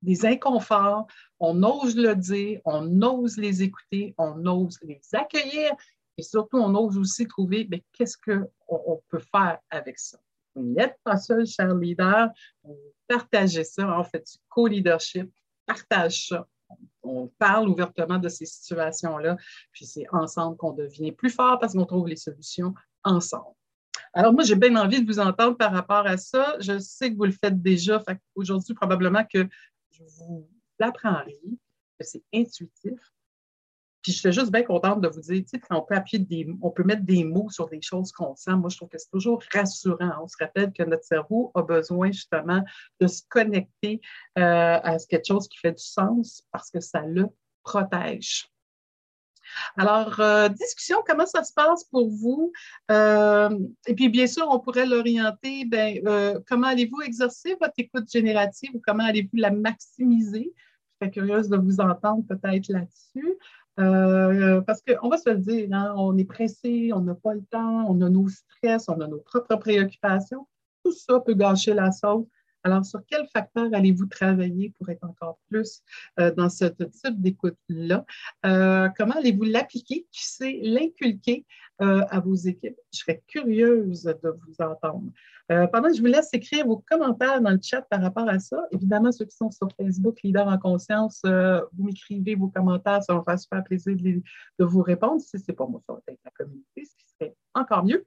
des 0.03 0.27
inconforts. 0.27 1.07
On 1.39 1.63
ose 1.63 1.97
le 1.97 2.15
dire, 2.15 2.61
on 2.65 3.03
ose 3.03 3.37
les 3.37 3.63
écouter, 3.63 4.15
on 4.19 4.45
ose 4.47 4.79
les 4.83 5.01
accueillir 5.13 5.73
et 6.17 6.23
surtout, 6.23 6.59
on 6.59 6.75
ose 6.75 6.99
aussi 6.99 7.27
trouver 7.27 7.67
mais 7.71 7.83
qu'est-ce 7.93 8.19
qu'on 8.19 8.47
on 8.69 9.01
peut 9.09 9.23
faire 9.33 9.59
avec 9.71 9.99
ça. 9.99 10.19
Vous 10.55 10.63
n'êtes 10.63 10.99
pas 11.05 11.17
seul, 11.17 11.47
cher 11.47 11.75
leader. 11.75 12.29
Partagez 13.07 13.65
ça, 13.65 13.99
en 13.99 14.05
fait, 14.05 14.27
du 14.27 14.39
co-leadership. 14.49 15.31
partage 15.65 16.29
ça. 16.29 16.47
On 17.03 17.29
parle 17.39 17.69
ouvertement 17.69 18.19
de 18.19 18.29
ces 18.29 18.47
situations-là, 18.47 19.37
puis 19.73 19.87
c'est 19.87 20.07
ensemble 20.13 20.57
qu'on 20.57 20.73
devient 20.73 21.13
plus 21.13 21.31
fort 21.31 21.59
parce 21.59 21.73
qu'on 21.73 21.87
trouve 21.87 22.07
les 22.07 22.17
solutions 22.17 22.75
ensemble. 23.03 23.55
Alors, 24.13 24.33
moi, 24.33 24.43
j'ai 24.43 24.57
bien 24.57 24.75
envie 24.77 25.03
de 25.03 25.07
vous 25.07 25.21
entendre 25.21 25.57
par 25.57 25.73
rapport 25.73 26.07
à 26.07 26.17
ça. 26.17 26.57
Je 26.61 26.79
sais 26.79 27.13
que 27.13 27.17
vous 27.17 27.27
le 27.27 27.33
faites 27.33 27.61
déjà. 27.63 28.03
Aujourd'hui, 28.35 28.75
probablement 28.75 29.25
que 29.25 29.47
je 29.93 30.03
vous 30.19 30.49
l'apprendrai, 30.79 31.39
que 31.99 32.05
c'est 32.05 32.25
intuitif. 32.35 32.99
Puis 34.03 34.13
je 34.13 34.19
suis 34.19 34.33
juste 34.33 34.51
bien 34.51 34.63
contente 34.63 35.03
de 35.03 35.09
vous 35.09 35.21
dire, 35.21 35.43
tu 35.43 35.59
sais, 35.59 35.61
on 35.71 35.83
peut 35.83 35.95
appuyer 35.95 36.25
des, 36.25 36.49
on 36.63 36.71
peut 36.71 36.85
mettre 36.85 37.03
des 37.03 37.23
mots 37.23 37.51
sur 37.51 37.69
des 37.69 37.83
choses 37.83 38.13
qu'on 38.13 38.35
sent. 38.35 38.55
Moi, 38.55 38.71
je 38.71 38.79
trouve 38.79 38.89
que 38.89 38.97
c'est 38.97 39.11
toujours 39.11 39.43
rassurant. 39.53 40.13
On 40.23 40.27
se 40.27 40.37
rappelle 40.41 40.73
que 40.73 40.83
notre 40.83 41.05
cerveau 41.05 41.53
a 41.55 41.63
besoin 41.63 42.11
justement 42.11 42.65
de 42.99 43.07
se 43.07 43.23
connecter 43.29 44.01
euh, 44.39 44.81
à 44.83 44.97
quelque 45.09 45.27
chose 45.27 45.49
qui 45.49 45.59
fait 45.59 45.73
du 45.73 45.83
sens 45.83 46.43
parce 46.51 46.71
que 46.71 46.81
ça 46.81 47.03
le 47.03 47.27
protège. 47.63 48.51
Alors, 49.77 50.21
euh, 50.21 50.49
discussion, 50.49 50.99
comment 51.07 51.27
ça 51.27 51.45
se 51.45 51.53
passe 51.53 51.85
pour 51.85 52.09
vous? 52.09 52.53
Euh, 52.91 53.59
et 53.87 53.95
puis, 53.95 54.09
bien 54.09 54.27
sûr, 54.27 54.47
on 54.51 54.59
pourrait 54.59 54.87
l'orienter, 54.87 55.65
ben, 55.65 56.01
comment 56.49 56.69
allez-vous 56.69 57.03
exercer 57.03 57.57
votre 57.61 57.75
écoute 57.79 58.11
générative 58.11 58.71
ou 58.75 58.81
comment 58.85 59.05
allez-vous 59.05 59.37
la 59.37 59.51
maximiser? 59.51 60.53
Je 60.55 61.07
serais 61.07 61.11
curieuse 61.11 61.49
de 61.49 61.57
vous 61.57 61.81
entendre 61.81 62.25
peut-être 62.29 62.69
là-dessus. 62.69 63.39
Euh, 63.79 64.61
parce 64.63 64.83
qu'on 64.83 65.09
va 65.09 65.17
se 65.17 65.31
le 65.31 65.37
dire, 65.37 65.69
hein, 65.73 65.95
on 65.97 66.17
est 66.19 66.25
pressé, 66.25 66.91
on 66.93 67.01
n'a 67.01 67.15
pas 67.15 67.35
le 67.35 67.43
temps, 67.51 67.87
on 67.89 68.01
a 68.03 68.11
nos 68.11 68.29
stress, 68.29 68.89
on 68.89 69.01
a 69.01 69.07
nos 69.07 69.21
propres 69.21 69.57
préoccupations. 69.57 70.47
Tout 70.85 70.93
ça 70.93 71.21
peut 71.21 71.35
gâcher 71.35 71.73
la 71.73 71.91
sauce. 71.93 72.27
Alors, 72.63 72.85
sur 72.85 73.01
quel 73.07 73.27
facteur 73.29 73.69
allez-vous 73.73 74.07
travailler 74.07 74.73
pour 74.79 74.89
être 74.91 75.05
encore 75.05 75.39
plus 75.49 75.83
euh, 76.19 76.31
dans 76.35 76.51
ce 76.51 76.67
type 76.67 77.21
d'écoute-là? 77.21 78.05
Euh, 78.45 78.89
comment 78.97 79.15
allez-vous 79.15 79.45
l'appliquer? 79.45 80.07
Qui 80.11 80.27
sait 80.27 80.61
l'inculquer 80.63 81.47
euh, 81.81 82.05
à 82.11 82.21
vos 82.21 82.35
équipes? 82.35 82.77
Je 82.93 82.99
serais 82.99 83.23
curieuse 83.27 84.05
de 84.05 84.29
vous 84.29 84.65
entendre. 84.65 85.11
pendant 85.49 85.89
que 85.89 85.95
je 85.95 86.01
vous 86.01 86.07
laisse 86.07 86.29
écrire 86.33 86.67
vos 86.67 86.79
commentaires 86.79 87.41
dans 87.41 87.51
le 87.51 87.61
chat 87.63 87.83
par 87.83 88.03
rapport 88.03 88.29
à 88.29 88.39
ça, 88.39 88.67
évidemment, 88.71 89.11
ceux 89.11 89.25
qui 89.25 89.37
sont 89.37 89.51
sur 89.51 89.69
Facebook, 89.77 90.21
Leader 90.23 90.47
en 90.47 90.59
conscience, 90.59 91.23
vous 91.25 91.85
m'écrivez 91.85 92.35
vos 92.35 92.49
commentaires, 92.49 93.03
ça 93.03 93.15
va 93.15 93.21
me 93.21 93.25
faire 93.25 93.39
super 93.39 93.65
plaisir 93.65 93.97
de, 93.97 94.23
de 94.59 94.65
vous 94.65 94.83
répondre. 94.83 95.21
Si 95.21 95.39
ce 95.39 95.45
n'est 95.49 95.57
pas 95.57 95.67
moi, 95.67 95.81
ça 95.87 95.95
va 95.95 96.01
être 96.07 96.21
la 96.25 96.31
communauté, 96.33 96.85
ce 96.85 96.95
qui 96.95 97.07
serait 97.09 97.35
encore 97.55 97.85
mieux. 97.85 98.05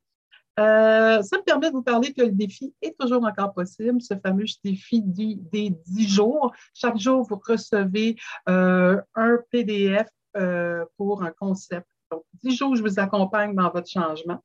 Euh, 0.60 1.22
ça 1.24 1.38
me 1.38 1.44
permet 1.44 1.70
de 1.70 1.74
vous 1.74 1.82
parler 1.82 2.14
que 2.14 2.22
le 2.22 2.32
défi 2.32 2.74
est 2.82 2.98
toujours 3.00 3.24
encore 3.26 3.54
possible, 3.54 4.02
ce 4.02 4.14
fameux 4.16 4.46
défi 4.64 5.02
des 5.02 5.70
10 5.88 6.08
jours. 6.08 6.54
Chaque 6.74 6.98
jour, 6.98 7.24
vous 7.24 7.42
recevez 7.44 8.16
euh, 8.50 9.02
un 9.16 9.40
PDF 9.50 10.08
euh, 10.38 10.86
pour 10.98 11.24
un 11.24 11.32
concept. 11.32 11.88
Donc, 12.12 12.24
10 12.44 12.56
jours, 12.56 12.76
je 12.76 12.84
vous 12.84 13.00
accompagne 13.00 13.56
dans 13.56 13.72
votre 13.72 13.90
changement. 13.90 14.44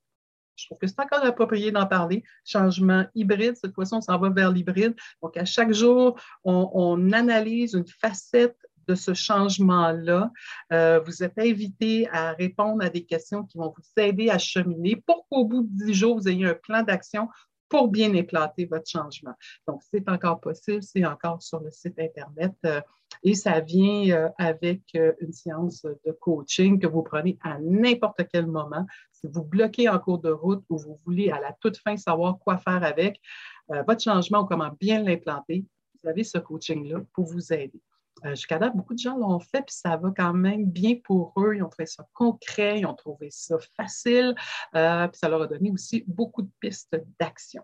Je 0.56 0.66
trouve 0.66 0.78
que 0.78 0.86
c'est 0.86 1.00
encore 1.00 1.24
approprié 1.24 1.70
d'en 1.70 1.86
parler. 1.86 2.24
Changement 2.44 3.04
hybride, 3.14 3.56
cette 3.56 3.74
fois-ci, 3.74 3.94
on 3.94 4.00
s'en 4.00 4.18
va 4.18 4.30
vers 4.30 4.50
l'hybride. 4.50 4.96
Donc, 5.22 5.36
à 5.36 5.44
chaque 5.44 5.72
jour, 5.72 6.18
on, 6.42 6.70
on 6.72 7.12
analyse 7.12 7.74
une 7.74 7.86
facette 7.86 8.58
de 8.88 8.94
ce 8.94 9.14
changement-là. 9.14 10.32
Euh, 10.72 11.00
vous 11.00 11.22
êtes 11.22 11.38
invité 11.38 12.08
à 12.10 12.32
répondre 12.32 12.82
à 12.82 12.88
des 12.88 13.04
questions 13.04 13.44
qui 13.44 13.58
vont 13.58 13.72
vous 13.76 14.02
aider 14.02 14.30
à 14.30 14.38
cheminer 14.38 14.96
pour 15.06 15.26
qu'au 15.28 15.44
bout 15.44 15.62
de 15.62 15.84
dix 15.84 15.94
jours, 15.94 16.16
vous 16.16 16.28
ayez 16.28 16.46
un 16.46 16.54
plan 16.54 16.82
d'action 16.82 17.28
pour 17.68 17.88
bien 17.88 18.14
implanter 18.14 18.64
votre 18.64 18.88
changement. 18.88 19.34
Donc, 19.66 19.82
c'est 19.92 20.08
encore 20.08 20.40
possible, 20.40 20.82
c'est 20.82 21.04
encore 21.04 21.42
sur 21.42 21.60
le 21.60 21.70
site 21.70 21.98
Internet 21.98 22.54
euh, 22.64 22.80
et 23.22 23.34
ça 23.34 23.60
vient 23.60 24.10
euh, 24.10 24.28
avec 24.38 24.82
une 24.94 25.32
séance 25.32 25.82
de 25.82 26.12
coaching 26.12 26.80
que 26.80 26.86
vous 26.86 27.02
prenez 27.02 27.38
à 27.42 27.58
n'importe 27.58 28.22
quel 28.32 28.46
moment. 28.46 28.86
Si 29.12 29.26
vous 29.26 29.44
bloquez 29.44 29.88
en 29.88 29.98
cours 29.98 30.18
de 30.18 30.30
route 30.30 30.64
ou 30.70 30.78
vous 30.78 30.96
voulez 31.04 31.30
à 31.30 31.40
la 31.40 31.52
toute 31.60 31.76
fin 31.76 31.96
savoir 31.96 32.38
quoi 32.38 32.56
faire 32.56 32.82
avec 32.84 33.20
votre 33.68 34.02
changement 34.02 34.40
ou 34.40 34.46
comment 34.46 34.70
bien 34.80 35.02
l'implanter, 35.02 35.66
vous 36.02 36.08
avez 36.08 36.24
ce 36.24 36.38
coaching-là 36.38 37.00
pour 37.12 37.26
vous 37.26 37.52
aider. 37.52 37.82
Euh, 38.24 38.30
jusqu'à 38.30 38.58
date, 38.58 38.76
beaucoup 38.76 38.94
de 38.94 38.98
gens 38.98 39.16
l'ont 39.16 39.38
fait, 39.38 39.62
puis 39.62 39.74
ça 39.74 39.96
va 39.96 40.12
quand 40.16 40.34
même 40.34 40.70
bien 40.70 40.96
pour 41.04 41.32
eux. 41.36 41.56
Ils 41.56 41.62
ont 41.62 41.68
trouvé 41.68 41.86
ça 41.86 42.06
concret, 42.12 42.80
ils 42.80 42.86
ont 42.86 42.94
trouvé 42.94 43.30
ça 43.30 43.56
facile, 43.76 44.34
euh, 44.74 45.06
puis 45.08 45.18
ça 45.18 45.28
leur 45.28 45.42
a 45.42 45.46
donné 45.46 45.70
aussi 45.70 46.04
beaucoup 46.06 46.42
de 46.42 46.50
pistes 46.60 46.96
d'action. 47.20 47.62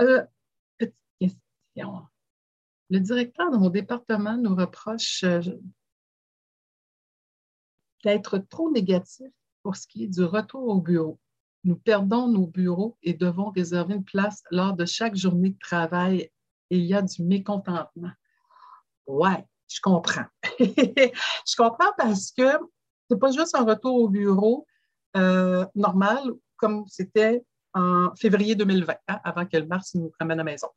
Euh, 0.00 0.24
petite 0.78 0.96
question. 1.20 2.06
Le 2.88 3.00
directeur 3.00 3.50
de 3.50 3.56
mon 3.56 3.70
département 3.70 4.36
nous 4.36 4.54
reproche 4.54 5.24
d'être 8.04 8.38
trop 8.38 8.70
négatif 8.70 9.28
pour 9.62 9.76
ce 9.76 9.86
qui 9.86 10.04
est 10.04 10.08
du 10.08 10.24
retour 10.24 10.68
au 10.68 10.80
bureau. 10.80 11.18
Nous 11.64 11.76
perdons 11.76 12.26
nos 12.28 12.46
bureaux 12.46 12.98
et 13.02 13.14
devons 13.14 13.50
réserver 13.50 13.94
une 13.94 14.04
place 14.04 14.42
lors 14.50 14.74
de 14.74 14.84
chaque 14.84 15.14
journée 15.14 15.50
de 15.50 15.58
travail. 15.58 16.30
Et 16.70 16.78
il 16.78 16.84
y 16.84 16.94
a 16.94 17.02
du 17.02 17.22
mécontentement. 17.22 18.10
Ouais, 19.06 19.44
je 19.68 19.80
comprends. 19.80 20.24
je 20.58 21.56
comprends 21.56 21.92
parce 21.96 22.30
que 22.32 22.58
c'est 23.10 23.18
pas 23.18 23.30
juste 23.30 23.54
un 23.54 23.64
retour 23.64 23.94
au 23.96 24.08
bureau 24.08 24.66
euh, 25.16 25.66
normal 25.74 26.32
comme 26.56 26.84
c'était 26.88 27.44
en 27.74 28.14
février 28.16 28.54
2020, 28.54 28.94
hein, 29.08 29.20
avant 29.24 29.46
que 29.46 29.56
le 29.56 29.66
mars 29.66 29.94
nous 29.94 30.12
ramène 30.18 30.40
à 30.40 30.44
la 30.44 30.50
maison. 30.52 30.68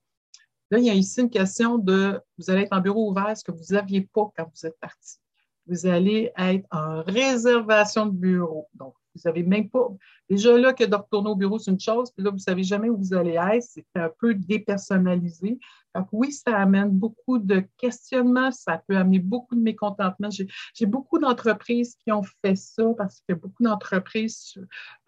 Là, 0.72 0.80
il 0.80 0.86
y 0.86 0.90
a 0.90 0.94
ici 0.94 1.22
une 1.22 1.30
question 1.30 1.78
de 1.78 2.20
vous 2.38 2.50
allez 2.50 2.64
être 2.64 2.74
en 2.74 2.82
bureau 2.82 3.12
ouvert, 3.12 3.38
ce 3.38 3.44
que 3.44 3.52
vous 3.52 3.76
n'aviez 3.76 4.02
pas 4.02 4.32
quand 4.36 4.50
vous 4.54 4.66
êtes 4.66 4.80
parti? 4.80 5.18
Vous 5.67 5.86
allez 5.86 6.32
être 6.38 6.65
en 6.71 7.01
réservation 7.04 8.06
de 8.06 8.12
bureau. 8.12 8.67
Donc, 8.73 8.93
vous 9.15 9.21
savez 9.21 9.43
même 9.43 9.69
pas. 9.69 9.88
Déjà 10.30 10.58
là, 10.58 10.73
que 10.73 10.84
de 10.84 10.95
retourner 10.95 11.30
au 11.30 11.36
bureau, 11.36 11.58
c'est 11.58 11.71
une 11.71 11.80
chose, 11.80 12.12
puis 12.12 12.23
là, 12.23 12.32
vous 12.32 12.36
ne 12.36 12.41
savez 12.41 12.63
jamais 12.63 12.89
où 12.89 12.97
vous 12.97 13.13
allez 13.13 13.39
être. 13.54 13.63
C'est 13.63 13.86
un 13.95 14.12
peu 14.19 14.36
dépersonnalisé. 14.36 15.58
Donc, 15.95 16.10
oui, 16.12 16.34
ça 16.34 16.58
amène 16.58 16.89
beaucoup 16.89 17.39
de 17.39 17.63
questionnements, 17.78 18.51
ça 18.51 18.84
peut 18.86 18.97
amener 18.97 19.19
beaucoup 19.19 19.56
de 19.56 19.62
mécontentement. 19.62 20.30
J'ai 20.30 20.86
beaucoup 20.86 21.17
d'entreprises 21.19 21.95
qui 21.95 22.12
ont 22.12 22.23
fait 22.43 22.58
ça 22.58 22.84
parce 22.97 23.21
que 23.28 23.34
beaucoup 23.34 23.63
d'entreprises, 23.63 24.56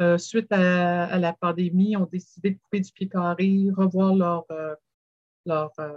euh, 0.02 0.18
suite 0.18 0.52
à, 0.52 1.18
la 1.20 1.34
pandémie, 1.34 1.98
ont 1.98 2.08
décidé 2.10 2.52
de 2.52 2.58
couper 2.60 2.80
du 2.80 2.92
pied 2.94 3.10
carré, 3.10 3.68
revoir 3.76 4.16
leur, 4.16 4.46
euh, 4.52 4.76
euh, 5.50 5.94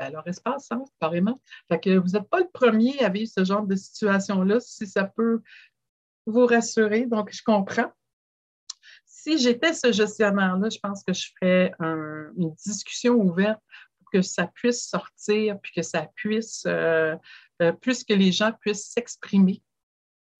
ben, 0.00 0.10
leur 0.10 0.26
espace, 0.26 0.68
hein, 0.72 0.82
carrément. 1.00 1.40
Fait 1.68 1.78
que 1.78 1.96
vous 1.98 2.10
n'êtes 2.10 2.28
pas 2.28 2.40
le 2.40 2.48
premier 2.52 2.98
à 3.04 3.10
vivre 3.10 3.30
ce 3.30 3.44
genre 3.44 3.66
de 3.66 3.76
situation-là. 3.76 4.58
Si 4.58 4.86
ça 4.86 5.04
peut 5.04 5.42
vous 6.26 6.46
rassurer. 6.46 7.06
Donc, 7.06 7.30
je 7.32 7.42
comprends. 7.44 7.92
Si 9.04 9.38
j'étais 9.38 9.74
ce 9.74 9.92
gestionnaire-là, 9.92 10.70
je 10.70 10.78
pense 10.78 11.04
que 11.04 11.12
je 11.12 11.28
ferais 11.34 11.72
une 11.78 12.54
discussion 12.54 13.14
ouverte 13.14 13.60
pour 13.98 14.10
que 14.10 14.22
ça 14.22 14.46
puisse 14.46 14.88
sortir, 14.88 15.58
puis 15.60 15.72
que 15.76 15.82
ça 15.82 16.08
puisse, 16.14 16.64
euh, 16.66 17.14
euh, 17.60 17.72
plus 17.72 18.02
que 18.02 18.14
les 18.14 18.32
gens 18.32 18.52
puissent 18.60 18.90
s'exprimer. 18.90 19.62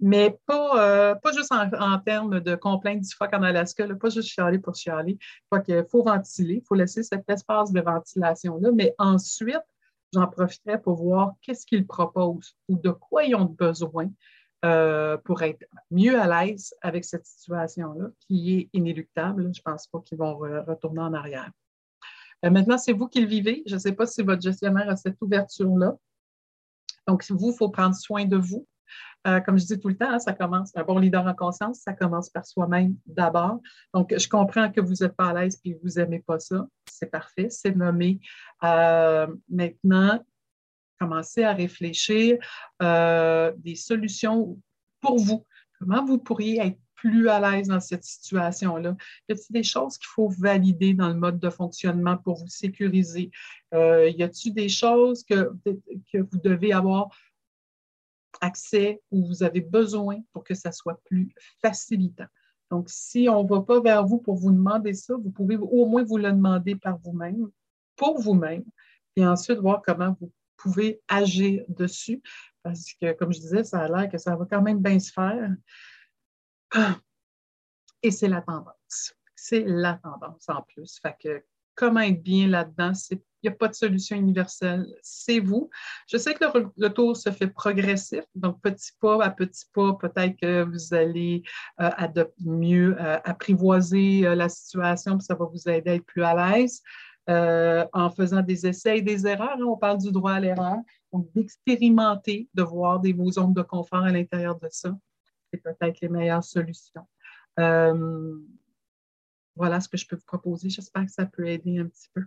Mais 0.01 0.39
pas, 0.47 0.83
euh, 0.83 1.15
pas 1.15 1.33
juste 1.33 1.53
en, 1.53 1.99
termes 1.99 2.41
de 2.41 2.55
complaintes 2.55 3.03
du 3.03 3.15
phoque 3.15 3.35
en 3.35 3.43
Alaska, 3.43 3.87
pas 3.95 4.09
juste 4.09 4.29
chialer 4.29 4.59
pour 4.59 4.75
chialer. 4.75 5.19
Il 5.69 5.87
faut 5.91 6.03
ventiler, 6.03 6.55
il 6.63 6.67
faut 6.67 6.75
laisser 6.75 7.03
cet 7.03 7.29
espace 7.29 7.73
de 7.73 7.81
ventilation-là. 7.81 8.71
Mais 8.73 8.95
ensuite, 8.99 9.61
j'en 10.15 10.27
profiterai 10.27 10.81
pour 10.81 10.97
voir 10.97 11.33
qu'est-ce 11.43 11.67
qu'ils 11.67 11.87
proposent 11.87 12.57
ou 12.69 12.79
de 12.79 12.91
quoi 12.91 13.25
ils 13.25 13.35
ont 13.35 13.45
besoin 13.45 14.11
euh, 14.65 15.17
pour 15.19 15.43
être 15.43 15.65
mieux 15.91 16.19
à 16.19 16.45
l'aise 16.45 16.75
avec 16.83 17.05
cette 17.05 17.27
situation-là, 17.27 18.09
qui 18.21 18.59
est 18.59 18.69
inéluctable. 18.73 19.43
Je 19.55 19.61
ne 19.61 19.63
pense 19.65 19.87
pas 19.87 20.01
qu'ils 20.01 20.19
vont 20.19 20.37
retourner 20.37 21.01
en 21.01 21.13
arrière. 21.13 21.51
Euh, 22.45 22.51
maintenant, 22.51 22.79
c'est 22.79 22.93
vous 22.93 23.09
qui 23.09 23.21
le 23.21 23.27
vivez. 23.27 23.63
Je 23.67 23.75
ne 23.75 23.79
sais 23.79 23.93
pas 23.93 24.07
si 24.07 24.23
votre 24.23 24.43
gestionnaire 24.43 24.89
a 24.89 24.97
cette 24.97 25.21
ouverture-là. 25.21 25.97
Donc, 27.07 27.25
vous, 27.31 27.51
il 27.53 27.57
faut 27.57 27.69
prendre 27.69 27.95
soin 27.95 28.25
de 28.25 28.37
vous. 28.37 28.67
Euh, 29.27 29.41
comme 29.41 29.59
je 29.59 29.67
dis 29.67 29.79
tout 29.79 29.89
le 29.89 29.97
temps, 29.97 30.19
ça 30.19 30.33
commence, 30.33 30.75
un 30.77 30.83
bon 30.83 30.99
leader 30.99 31.27
en 31.27 31.35
conscience, 31.35 31.81
ça 31.81 31.93
commence 31.93 32.31
par 32.31 32.47
soi-même 32.47 32.97
d'abord. 33.07 33.61
Donc, 33.93 34.15
je 34.17 34.29
comprends 34.29 34.71
que 34.71 34.81
vous 34.81 34.95
n'êtes 35.01 35.15
pas 35.15 35.29
à 35.29 35.35
l'aise 35.35 35.61
et 35.65 35.75
que 35.75 35.79
vous 35.83 36.01
n'aimez 36.01 36.21
pas 36.21 36.39
ça. 36.39 36.67
C'est 36.91 37.11
parfait, 37.11 37.49
c'est 37.51 37.77
nommé. 37.77 38.21
maintenant, 38.63 40.21
commencer 41.01 41.43
à 41.43 41.55
réfléchir 41.55 42.39
euh, 42.83 43.53
des 43.59 43.75
solutions 43.75 44.59
pour 45.01 45.19
vous. 45.19 45.47
Comment 45.79 46.05
vous 46.05 46.19
pourriez 46.19 46.61
être 46.61 46.79
plus 46.95 47.31
à 47.31 47.41
l'aise 47.41 47.69
dans 47.69 47.81
cette 47.81 48.05
situation-là? 48.05 48.95
Y 49.29 49.33
a-t-il 49.33 49.53
des 49.55 49.63
choses 49.63 49.97
qu'il 49.97 50.09
faut 50.09 50.29
valider 50.29 50.93
dans 50.93 51.09
le 51.09 51.15
mode 51.15 51.41
de 51.41 51.49
fonctionnement 51.49 52.19
pour 52.19 52.37
vous 52.37 52.49
sécuriser? 52.49 53.31
Euh, 53.73 54.11
y 54.11 54.23
a-t-il 54.23 54.53
des 54.53 54.69
choses 54.69 55.25
que, 55.25 55.51
que 56.13 56.19
vous 56.19 56.39
devez 56.45 56.75
avoir 56.75 57.09
accès 58.41 59.01
ou 59.11 59.27
vous 59.27 59.43
avez 59.43 59.61
besoin 59.61 60.19
pour 60.33 60.45
que 60.45 60.55
ça 60.55 60.73
soit 60.73 61.01
plus 61.05 61.35
facilitant? 61.63 62.27
Donc, 62.71 62.89
si 62.89 63.29
on 63.29 63.43
ne 63.43 63.49
va 63.49 63.63
pas 63.63 63.81
vers 63.81 64.07
vous 64.07 64.19
pour 64.19 64.37
vous 64.37 64.53
demander 64.53 64.95
ça, 64.95 65.15
vous 65.15 65.31
pouvez 65.31 65.57
au 65.57 65.87
moins 65.87 66.05
vous 66.05 66.19
le 66.19 66.31
demander 66.31 66.77
par 66.77 66.99
vous-même, 66.99 67.51
pour 67.97 68.21
vous-même, 68.21 68.65
et 69.17 69.27
ensuite 69.27 69.59
voir 69.59 69.83
comment 69.85 70.17
vous 70.21 70.31
pouvez 70.57 71.01
agir 71.09 71.65
dessus 71.69 72.23
parce 72.63 72.93
que, 73.01 73.13
comme 73.13 73.33
je 73.33 73.41
disais, 73.41 73.65
ça 73.65 73.81
a 73.81 73.89
l'air 73.89 74.11
que 74.11 74.19
ça 74.19 74.37
va 74.37 74.45
quand 74.45 74.63
même 74.63 74.81
bien 74.81 74.99
se 74.99 75.13
faire. 75.13 75.57
Et 78.03 78.11
c'est 78.11 78.29
la 78.29 78.43
tendance. 78.43 79.15
C'est 79.35 79.65
la 79.67 79.95
tendance 79.95 80.49
en 80.49 80.63
plus. 80.63 80.99
Fait 81.01 81.17
que 81.19 81.45
comment 81.81 82.01
être 82.01 82.23
bien 82.23 82.47
là-dedans, 82.47 82.93
il 83.11 83.19
n'y 83.43 83.49
a 83.49 83.57
pas 83.57 83.69
de 83.69 83.75
solution 83.75 84.15
universelle, 84.15 84.87
c'est 85.01 85.41
vous. 85.41 85.71
Je 86.07 86.19
sais 86.19 86.35
que 86.35 86.45
le, 86.77 86.89
tour 86.91 87.17
se 87.17 87.31
fait 87.31 87.47
progressif, 87.47 88.23
donc 88.35 88.61
petit 88.61 88.93
pas 89.01 89.25
à 89.25 89.31
petit 89.31 89.65
pas, 89.73 89.95
peut-être 89.95 90.37
que 90.37 90.63
vous 90.65 90.93
allez 90.93 91.43
euh, 91.81 92.25
mieux 92.45 93.01
euh, 93.01 93.19
apprivoiser 93.25 94.27
euh, 94.27 94.35
la 94.35 94.51
situation, 94.51 95.17
puis 95.17 95.25
ça 95.25 95.35
va 95.35 95.47
vous 95.47 95.71
aider 95.71 95.91
à 95.91 95.95
être 95.95 96.05
plus 96.05 96.23
à 96.23 96.35
l'aise. 96.35 96.83
en 97.27 98.11
faisant 98.11 98.43
des 98.43 98.67
essais 98.67 98.99
et 98.99 99.03
des 99.03 99.27
erreurs. 99.27 99.57
on 99.61 99.79
parle 99.79 99.99
du 99.99 100.13
droit 100.13 100.33
à 100.33 100.41
l'erreur. 100.41 100.77
Donc, 101.11 101.33
d'expérimenter, 101.35 102.49
de 102.53 102.63
voir 102.63 103.01
des 103.01 103.15
vos 103.15 103.33
zones 103.33 103.55
de 103.55 103.63
confort 103.63 104.05
à 104.05 104.13
l'intérieur 104.13 104.59
de 104.61 104.69
ça, 104.71 104.95
c'est 105.51 105.63
peut-être 105.63 105.99
les 106.03 106.11
meilleures 106.11 106.45
solutions. 106.45 107.07
Voilà 109.57 109.81
ce 109.81 109.89
que 109.89 109.97
je 109.97 110.07
peux 110.07 110.17
vous 110.17 110.25
proposer. 110.27 110.71
J'espère 110.71 111.05
que 111.05 111.13
ça 111.13 111.27
peut 111.27 111.47
aider 111.47 111.79
un 111.79 111.87
petit 111.87 112.09
peu. 112.15 112.25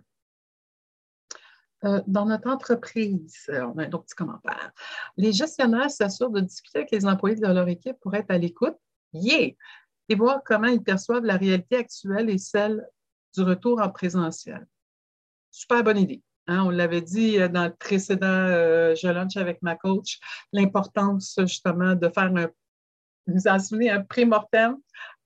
Euh, 1.84 2.00
dans 2.06 2.24
notre 2.24 2.48
entreprise, 2.48 3.44
euh, 3.50 3.66
on 3.66 3.78
a 3.78 3.84
un 3.84 3.88
autre 3.88 4.04
petit 4.04 4.14
commentaire. 4.14 4.72
Les 5.16 5.32
gestionnaires 5.32 5.90
s'assurent 5.90 6.30
de 6.30 6.40
discuter 6.40 6.78
avec 6.78 6.90
les 6.90 7.04
employés 7.04 7.36
de 7.36 7.46
leur 7.46 7.68
équipe 7.68 7.98
pour 8.00 8.14
être 8.14 8.30
à 8.30 8.38
l'écoute. 8.38 8.76
Yeah! 9.12 9.50
Et 10.08 10.14
voir 10.14 10.40
comment 10.44 10.68
ils 10.68 10.82
perçoivent 10.82 11.24
la 11.24 11.36
réalité 11.36 11.76
actuelle 11.76 12.30
et 12.30 12.38
celle 12.38 12.86
du 13.34 13.42
retour 13.42 13.80
en 13.80 13.90
présentiel. 13.90 14.66
Super 15.50 15.84
bonne 15.84 15.98
idée. 15.98 16.22
Hein? 16.46 16.64
on 16.64 16.70
l'avait 16.70 17.00
dit 17.00 17.38
euh, 17.38 17.48
dans 17.48 17.64
le 17.64 17.74
précédent 17.74 18.46
Je 18.94 19.08
lunch 19.08 19.36
avec 19.36 19.62
ma 19.62 19.76
coach, 19.76 20.20
l'importance 20.52 21.38
justement 21.40 21.94
de 21.94 22.08
faire 22.08 22.34
un, 22.34 22.48
vous 23.26 23.48
en 23.48 23.58
souvenez, 23.58 23.90
un 23.90 24.02
pré-mortem 24.02 24.76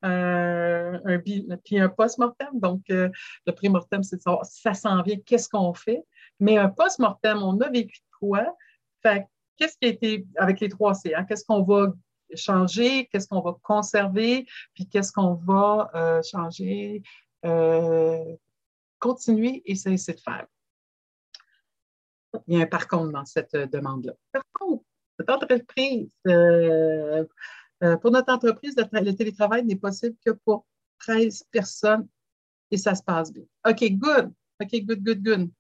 euh, 0.05 1.19
puis 1.65 1.81
un 1.81 1.89
post-mortem. 1.89 2.49
Donc, 2.61 2.83
euh, 2.91 3.09
le 3.47 3.53
pré-mortem, 3.53 4.03
c'est 4.03 4.23
ça, 4.23 4.39
ça 4.43 4.75
s'en 4.75 5.03
vient, 5.03 5.19
qu'est-ce 5.25 5.49
qu'on 5.49 5.75
fait? 5.75 6.05
Mais 6.41 6.57
un 6.57 6.69
post-mortem, 6.69 7.43
on 7.43 7.61
a 7.61 7.69
vécu 7.69 8.01
quoi? 8.19 8.57
Fait 9.03 9.27
qu'est-ce 9.57 9.77
qui 9.79 9.87
a 9.87 9.91
été 9.91 10.27
avec 10.37 10.61
les 10.61 10.69
trois 10.69 10.95
C? 10.95 11.15
Hein? 11.15 11.25
Qu'est-ce 11.25 11.45
qu'on 11.45 11.63
va 11.63 11.93
changer? 12.35 13.07
Qu'est-ce 13.07 13.27
qu'on 13.27 13.41
va 13.41 13.57
conserver? 13.63 14.47
Puis 14.75 14.87
qu'est-ce 14.87 15.13
qu'on 15.13 15.35
va 15.35 15.91
euh, 15.95 16.23
changer? 16.23 17.03
continuer 18.99 19.63
et 19.65 19.77
cesser 19.77 20.13
de 20.13 20.21
faire. 20.21 20.45
Il 22.49 22.59
y 22.59 22.61
a 22.61 22.65
un 22.65 22.67
par 22.67 22.89
contre 22.89 23.13
dans 23.13 23.25
cette 23.25 23.55
demande-là. 23.55 24.13
Par 24.33 24.43
contre, 24.53 24.83
cette 25.17 25.31
entreprise 25.31 26.09
pour 28.01 28.11
notre 28.11 28.33
entreprise, 28.33 28.75
le, 28.77 29.13
télétravail 29.13 29.65
n'est 29.65 29.77
possible 29.77 30.17
que 30.25 30.31
pour 30.31 30.67
13 31.01 31.45
personnes 31.51 32.09
et 32.71 32.77
ça 32.77 32.95
se 32.95 33.03
passe 33.03 33.33
bien. 33.33 33.45
OK, 33.67 33.85
good. 33.93 34.33
OK, 34.61 34.85
good, 34.85 35.03
good, 35.03 35.23
good. 35.23 35.51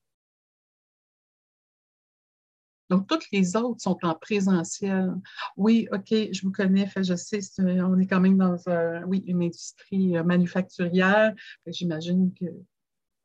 Donc, 2.90 3.06
toutes 3.06 3.30
les 3.32 3.54
autres 3.54 3.82
sont 3.82 3.98
en 4.02 4.14
présentiel. 4.14 5.14
Oui, 5.56 5.88
OK, 5.92 6.08
je 6.10 6.42
vous 6.42 6.50
connais, 6.50 6.90
je 6.96 7.14
sais, 7.14 7.40
on 7.58 7.98
est 7.98 8.06
quand 8.06 8.20
même 8.20 8.38
dans 8.38 8.56
une 8.66 9.42
industrie 9.42 10.16
euh, 10.16 10.24
manufacturière. 10.24 11.34
J'imagine 11.66 12.32
que 12.32 12.46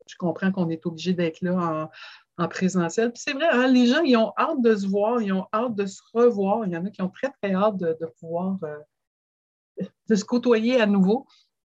je 0.06 0.16
comprends 0.18 0.52
qu'on 0.52 0.68
est 0.68 0.84
obligé 0.84 1.14
d'être 1.14 1.40
là 1.40 1.90
en, 2.38 2.44
en 2.44 2.48
présentiel. 2.48 3.12
Puis 3.12 3.22
c'est 3.24 3.32
vrai, 3.32 3.48
hein, 3.50 3.66
les 3.66 3.86
gens, 3.86 4.02
ils 4.02 4.16
ont 4.16 4.32
hâte 4.38 4.60
de 4.62 4.74
se 4.74 4.86
voir, 4.86 5.20
ils 5.20 5.32
ont 5.32 5.46
hâte 5.52 5.74
de 5.74 5.86
se 5.86 6.00
revoir. 6.12 6.66
Il 6.66 6.72
y 6.72 6.76
en 6.76 6.84
a 6.84 6.90
qui 6.90 7.02
ont 7.02 7.08
très, 7.08 7.30
très 7.42 7.54
hâte 7.54 7.76
de, 7.76 7.96
pouvoir 8.20 8.58
euh, 8.62 9.84
de 10.08 10.14
se 10.14 10.24
côtoyer 10.24 10.80
à 10.80 10.86
nouveau. 10.86 11.26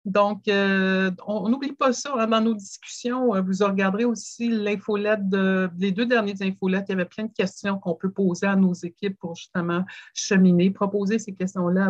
Donc, 0.05 0.47
euh, 0.47 1.11
on 1.27 1.49
n'oublie 1.49 1.73
pas 1.73 1.91
ça 1.91 2.13
hein, 2.15 2.27
dans 2.27 2.41
nos 2.41 2.53
discussions. 2.53 3.35
Euh, 3.35 3.41
vous 3.41 3.65
regarderez 3.65 4.05
aussi 4.05 4.49
l'infolette, 4.49 5.27
de, 5.27 5.69
les 5.77 5.91
deux 5.91 6.05
dernières 6.05 6.41
infolettes. 6.41 6.85
Il 6.87 6.91
y 6.91 6.95
avait 6.95 7.05
plein 7.05 7.25
de 7.25 7.33
questions 7.33 7.77
qu'on 7.77 7.95
peut 7.95 8.11
poser 8.11 8.47
à 8.47 8.55
nos 8.55 8.73
équipes 8.73 9.19
pour 9.19 9.35
justement 9.35 9.83
cheminer. 10.13 10.71
Proposer 10.71 11.19
ces 11.19 11.35
questions-là 11.35 11.87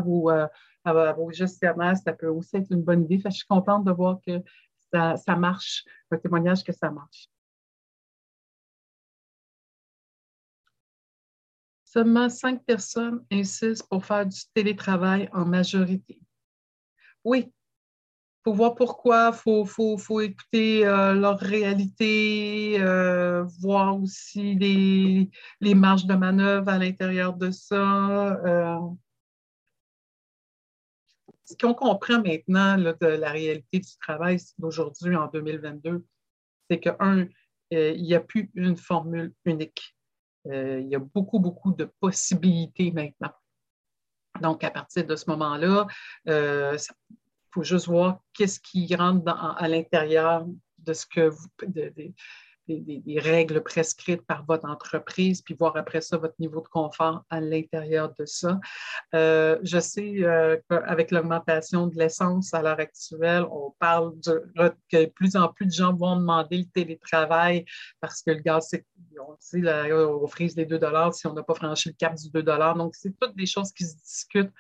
à 0.86 1.13
vos, 1.13 1.32
gestionnaires, 1.32 1.95
ça 1.97 2.13
peut 2.13 2.27
aussi 2.27 2.58
être 2.58 2.71
une 2.71 2.82
bonne 2.82 3.03
idée. 3.05 3.21
je 3.23 3.29
suis 3.29 3.47
contente 3.47 3.86
de 3.86 3.91
voir 3.91 4.17
que 4.25 4.41
ça, 4.91 5.15
ça 5.15 5.36
marche, 5.36 5.86
un 6.10 6.17
témoignage 6.17 6.63
que 6.63 6.73
ça 6.73 6.89
marche. 6.89 7.29
Seulement 11.91 12.30
cinq 12.30 12.63
personnes 12.65 13.25
insistent 13.32 13.88
pour 13.89 14.06
faire 14.06 14.23
du 14.23 14.39
télétravail 14.54 15.28
en 15.34 15.43
majorité. 15.43 16.21
Oui, 17.23 17.45
il 17.47 18.41
faut 18.43 18.54
voir 18.54 18.75
pourquoi, 18.75 19.32
il 19.34 19.65
faut, 19.65 20.21
écouter 20.21 20.86
euh, 20.86 21.15
leur 21.15 21.39
réalité, 21.39 22.80
euh, 22.80 23.43
voir 23.60 23.99
aussi 23.99 24.54
les, 24.54 25.73
marges 25.73 26.06
de 26.06 26.13
manœuvre 26.13 26.69
à 26.69 26.78
l'intérieur 26.78 27.34
de 27.34 27.49
ça. 27.49 28.36
Euh. 28.45 28.78
ce 31.45 31.56
qu'on 31.56 31.73
comprend 31.73 32.21
maintenant 32.21 32.78
de 32.78 33.08
la 33.08 33.32
réalité 33.32 33.80
du 33.80 33.97
travail 33.99 34.38
d'aujourd'hui 34.60 35.15
en 35.15 35.25
2022, 35.25 36.06
c'est 36.69 36.80
que, 36.80 36.89
un, 36.99 37.28
il 37.71 38.04
n'y 38.04 38.13
a 38.13 38.19
plus 38.19 38.52
une 38.54 38.78
formule 38.78 39.34
unique. 39.43 39.95
Euh, 40.47 40.80
il 40.80 40.88
y 40.88 40.95
a 40.95 40.99
beaucoup, 40.99 41.39
beaucoup 41.39 41.73
de 41.73 41.86
possibilités 41.86 42.91
maintenant. 42.91 43.34
Donc, 44.41 44.63
à 44.63 44.71
partir 44.71 45.06
de 45.06 45.15
ce 45.15 45.30
moment-là, 45.30 45.88
il 46.25 46.32
euh, 46.32 46.78
faut 47.52 47.63
juste 47.63 47.88
voir 47.88 48.21
qu'est-ce 48.34 48.60
qui 48.60 48.95
rentre 48.95 49.28
à 49.28 49.67
l'intérieur 49.67 50.45
de 50.78 50.93
ce 50.93 51.06
que 51.06 51.30
vous, 51.30 51.47
des, 52.77 53.19
règles 53.19 53.62
prescrites 53.62 54.21
par 54.21 54.45
votre 54.45 54.65
entreprise, 54.69 55.41
puis 55.41 55.55
voir 55.55 55.75
après 55.75 56.01
ça 56.01 56.17
votre 56.17 56.36
niveau 56.39 56.62
de 56.62 56.67
confort 56.67 57.23
à 57.29 57.41
l'intérieur 57.41 58.13
de 58.17 58.25
ça. 58.25 58.60
Euh, 59.15 59.58
je 59.63 59.79
sais 59.79 60.23
euh, 60.23 60.58
qu'avec 60.69 61.12
l'augmentation 61.12 61.88
de 61.88 61.95
l'essence 61.95 62.53
à 62.53 62.62
l'heure 62.62 62.79
actuelle, 62.79 63.45
on 63.51 63.73
parle 63.79 64.13
de, 64.21 64.43
que 64.91 65.05
plus 65.08 65.36
en 65.36 65.47
plus 65.49 65.65
de 65.65 65.71
gens 65.71 65.93
vont 65.93 66.15
demander 66.15 66.58
le 66.58 66.65
télétravail 66.65 67.65
parce 67.99 68.21
que 68.21 68.32
le 68.32 68.41
gaz, 68.41 68.69
on 69.19 69.36
sait, 69.39 69.63
on 69.91 70.27
frise 70.27 70.55
les 70.55 70.65
2 70.65 70.79
si 71.13 71.27
on 71.27 71.34
n'a 71.34 71.43
pas 71.43 71.55
franchi 71.55 71.89
le 71.89 71.95
cap 71.95 72.15
du 72.15 72.29
2 72.29 72.43
Donc, 72.43 72.95
c'est 72.95 73.17
toutes 73.19 73.36
des 73.36 73.45
choses 73.45 73.71
qui 73.71 73.86
se 73.86 73.95
discutent 73.95 74.53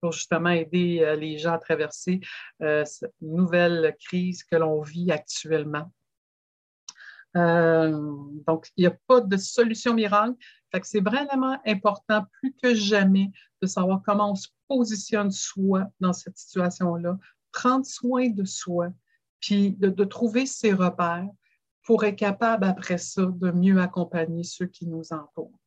pour 0.00 0.12
justement 0.12 0.50
aider 0.50 1.00
euh, 1.00 1.16
les 1.16 1.38
gens 1.38 1.54
à 1.54 1.58
traverser 1.58 2.20
cette 2.60 3.14
nouvelle 3.20 3.96
crise 3.98 4.44
que 4.44 4.56
l'on 4.56 4.80
vit 4.82 5.10
actuellement. 5.10 5.90
Euh, 7.36 8.12
donc, 8.46 8.68
il 8.76 8.82
n'y 8.82 8.86
a 8.86 8.96
pas 9.06 9.20
de 9.20 9.36
solution 9.36 9.94
miracle. 9.94 10.34
C'est 10.82 11.04
vraiment 11.04 11.56
important, 11.66 12.24
plus 12.40 12.54
que 12.60 12.74
jamais, 12.74 13.30
de 13.62 13.66
savoir 13.66 14.02
comment 14.04 14.32
on 14.32 14.34
se 14.34 14.48
positionne 14.68 15.30
soi 15.30 15.86
dans 16.00 16.12
cette 16.12 16.36
situation-là, 16.36 17.16
prendre 17.52 17.86
soin 17.86 18.28
de 18.28 18.44
soi, 18.44 18.88
puis 19.40 19.72
de, 19.72 20.04
trouver 20.04 20.46
ses 20.46 20.72
repères 20.72 21.28
pour 21.84 22.04
être 22.04 22.16
capable, 22.16 22.64
après 22.64 22.98
ça, 22.98 23.26
de 23.26 23.50
mieux 23.50 23.80
accompagner 23.80 24.42
ceux 24.42 24.66
qui 24.66 24.86
nous 24.86 25.12
entourent. 25.12 25.58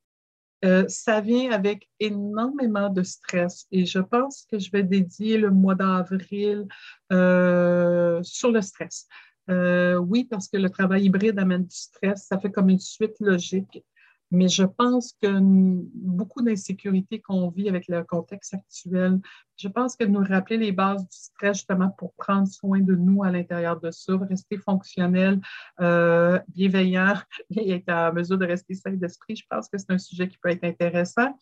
Euh, 0.65 0.85
ça 0.87 1.21
vient 1.21 1.51
avec 1.51 1.87
énormément 1.99 2.89
de 2.89 3.03
stress 3.03 3.67
et 3.71 3.85
je 3.85 3.99
pense 3.99 4.47
que 4.51 4.57
je 4.57 4.71
vais 4.71 4.81
dédier 4.81 5.37
le 5.37 5.51
mois 5.51 5.75
d'avril 5.75 6.67
euh, 7.11 8.23
sur 8.23 8.51
le 8.51 8.61
stress. 8.61 9.07
Euh, 9.49 9.95
oui, 9.97 10.25
parce 10.25 10.47
que 10.47 10.57
le 10.57 10.69
travail 10.69 11.05
hybride 11.05 11.39
amène 11.39 11.65
du 11.65 11.75
stress, 11.75 12.25
ça 12.27 12.37
fait 12.37 12.51
comme 12.51 12.69
une 12.69 12.79
suite 12.79 13.15
logique. 13.19 13.83
Mais 14.29 14.49
je 14.49 14.63
pense 14.63 15.13
que 15.21 15.39
beaucoup 15.39 16.41
d'insécurité 16.41 17.21
qu'on 17.21 17.49
vit 17.49 17.69
avec 17.69 17.87
le 17.87 18.03
contexte 18.03 18.55
actuel, 18.55 19.21
je 19.55 19.69
pense 19.69 19.95
que 19.95 20.03
nous 20.03 20.19
rappeler 20.19 20.57
les 20.57 20.73
bases 20.73 21.03
du 21.03 21.17
stress 21.17 21.57
justement 21.57 21.89
pour 21.91 22.13
prendre 22.15 22.47
soin 22.47 22.81
de 22.81 22.93
nous 22.93 23.23
à 23.23 23.31
l'intérieur 23.31 23.79
de 23.79 23.89
ça, 23.89 24.17
rester 24.17 24.57
fonctionnel, 24.57 25.39
euh, 25.79 26.39
bienveillant 26.49 27.15
et 27.51 27.71
être 27.71 27.89
en 27.89 28.11
mesure 28.11 28.37
de 28.37 28.45
rester 28.45 28.73
sain 28.73 28.91
d'esprit, 28.91 29.37
je 29.37 29.45
pense 29.49 29.69
que 29.69 29.77
c'est 29.77 29.91
un 29.91 29.97
sujet 29.97 30.27
qui 30.27 30.37
peut 30.37 30.49
être 30.49 30.65
intéressant. 30.65 31.33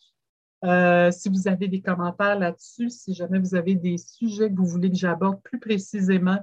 Euh, 0.64 1.10
si 1.10 1.28
vous 1.28 1.48
avez 1.48 1.68
des 1.68 1.82
commentaires 1.82 2.38
là-dessus, 2.38 2.88
si 2.88 3.14
jamais 3.14 3.38
vous 3.38 3.54
avez 3.54 3.74
des 3.74 3.98
sujets 3.98 4.48
que 4.48 4.56
vous 4.56 4.66
voulez 4.66 4.90
que 4.90 4.96
j'aborde 4.96 5.40
plus 5.42 5.58
précisément, 5.58 6.38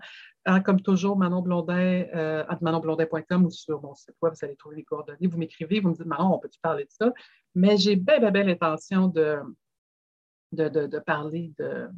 hein, 0.45 0.61
comme 0.61 0.81
toujours, 0.81 1.17
Manon 1.17 1.41
Blondin, 1.41 2.05
euh, 2.13 2.43
manonblondin.com 2.61 3.45
ou 3.45 3.51
sur 3.51 3.81
mon 3.81 3.95
site 3.95 4.15
web, 4.21 4.33
vous 4.33 4.45
allez 4.45 4.55
trouver 4.55 4.77
les 4.77 4.83
coordonnées. 4.83 5.27
Vous 5.27 5.37
m'écrivez, 5.37 5.79
vous 5.79 5.89
me 5.89 5.95
dites, 5.95 6.05
Manon, 6.05 6.35
on 6.35 6.39
peut-tu 6.39 6.59
parler 6.59 6.85
de 6.85 6.91
ça? 6.91 7.13
Mais 7.55 7.77
j'ai 7.77 7.95
belle, 7.95 8.21
belle, 8.21 8.33
belle 8.33 8.49
intention 8.49 9.07
de, 9.07 9.39
de, 10.53 10.99
parler 10.99 11.53
de, 11.57 11.89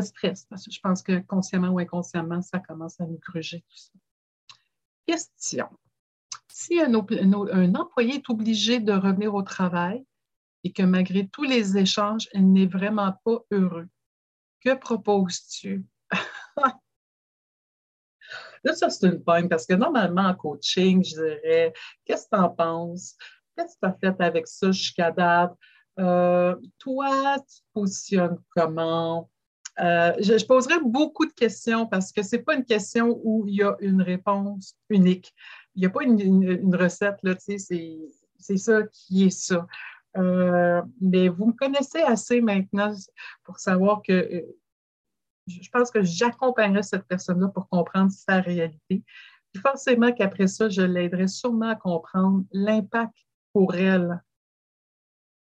stress, 0.00 0.44
parce 0.50 0.66
que 0.66 0.70
je 0.70 0.80
pense 0.80 1.02
que 1.02 1.20
consciemment 1.20 1.68
ou 1.68 1.78
inconsciemment, 1.78 2.42
ça 2.42 2.58
commence 2.58 3.00
à 3.00 3.06
nous 3.06 3.18
gruger 3.18 3.60
tout 3.60 3.76
ça. 3.76 3.92
Question. 5.06 5.68
si 6.48 6.80
un, 6.80 6.94
employé 6.94 8.16
est 8.16 8.28
obligé 8.28 8.80
de 8.80 8.92
revenir 8.92 9.34
au 9.34 9.42
travail 9.42 10.04
et 10.64 10.72
que 10.72 10.82
malgré 10.82 11.28
tous 11.28 11.44
les 11.44 11.78
échanges, 11.78 12.28
il 12.34 12.52
n'est 12.52 12.66
vraiment 12.66 13.14
pas 13.24 13.38
heureux, 13.52 13.88
que 14.60 14.74
proposes-tu? 14.74 15.86
Là, 18.66 18.74
ça, 18.74 18.90
c'est 18.90 19.06
une 19.06 19.22
pointe 19.22 19.48
parce 19.48 19.64
que 19.64 19.74
normalement, 19.74 20.22
en 20.22 20.34
coaching, 20.34 21.04
je 21.04 21.14
dirais 21.14 21.72
Qu'est-ce 22.04 22.24
que 22.24 22.36
tu 22.36 22.42
en 22.42 22.48
penses? 22.48 23.16
Qu'est-ce 23.56 23.76
que 23.76 23.78
tu 23.80 24.08
as 24.08 24.12
fait 24.14 24.24
avec 24.24 24.48
ça 24.48 24.72
jusqu'à 24.72 25.12
date? 25.12 25.54
Euh, 26.00 26.56
toi, 26.78 27.38
tu 27.38 27.60
te 27.60 27.66
positionnes 27.72 28.38
comment? 28.56 29.30
Euh, 29.78 30.14
je, 30.18 30.44
poserai 30.44 30.80
beaucoup 30.84 31.26
de 31.26 31.32
questions 31.32 31.86
parce 31.86 32.10
que 32.10 32.24
ce 32.24 32.34
n'est 32.34 32.42
pas 32.42 32.56
une 32.56 32.64
question 32.64 33.20
où 33.22 33.46
il 33.46 33.54
y 33.54 33.62
a 33.62 33.76
une 33.78 34.02
réponse 34.02 34.74
unique. 34.88 35.32
Il 35.76 35.80
n'y 35.80 35.86
a 35.86 35.90
pas 35.90 36.02
une, 36.02 36.74
recette, 36.74 37.18
là, 37.22 37.36
tu 37.36 37.58
sais, 37.60 38.08
c'est 38.38 38.56
ça 38.56 38.82
qui 38.90 39.26
est 39.26 39.30
ça. 39.30 39.64
Euh, 40.16 40.82
mais 41.00 41.28
vous 41.28 41.46
me 41.46 41.52
connaissez 41.52 42.00
assez 42.00 42.40
maintenant 42.40 42.92
pour 43.44 43.60
savoir 43.60 44.02
que 44.02 44.44
je 45.46 45.68
pense 45.70 45.90
que 45.90 46.02
j'accompagnerai 46.02 46.82
cette 46.82 47.06
personne-là 47.06 47.48
pour 47.48 47.68
comprendre 47.68 48.10
sa 48.10 48.40
réalité. 48.40 49.02
Puis 49.52 49.62
forcément 49.62 50.12
qu'après 50.12 50.46
ça, 50.46 50.68
je 50.68 50.82
l'aiderai 50.82 51.28
sûrement 51.28 51.70
à 51.70 51.76
comprendre 51.76 52.44
l'impact 52.52 53.14
pour 53.52 53.74
elle 53.74 54.22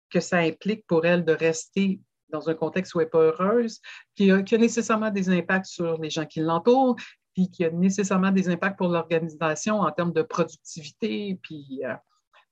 que 0.09 0.19
ça 0.19 0.39
implique 0.39 0.85
pour 0.87 1.05
elle 1.05 1.25
de 1.25 1.33
rester 1.33 2.01
dans 2.29 2.49
un 2.49 2.53
contexte 2.53 2.95
où 2.95 2.99
elle 2.99 3.07
n'est 3.07 3.11
pas 3.11 3.19
heureuse, 3.19 3.79
qui 4.15 4.31
a, 4.31 4.41
qui 4.41 4.55
a 4.55 4.57
nécessairement 4.57 5.11
des 5.11 5.29
impacts 5.29 5.67
sur 5.67 5.99
les 6.01 6.09
gens 6.09 6.25
qui 6.25 6.39
l'entourent, 6.39 6.95
puis 7.33 7.49
qui 7.49 7.65
a 7.65 7.69
nécessairement 7.71 8.31
des 8.31 8.49
impacts 8.49 8.77
pour 8.77 8.89
l'organisation 8.89 9.79
en 9.79 9.91
termes 9.91 10.13
de 10.13 10.21
productivité. 10.21 11.39
Puis, 11.41 11.81
euh, 11.83 11.93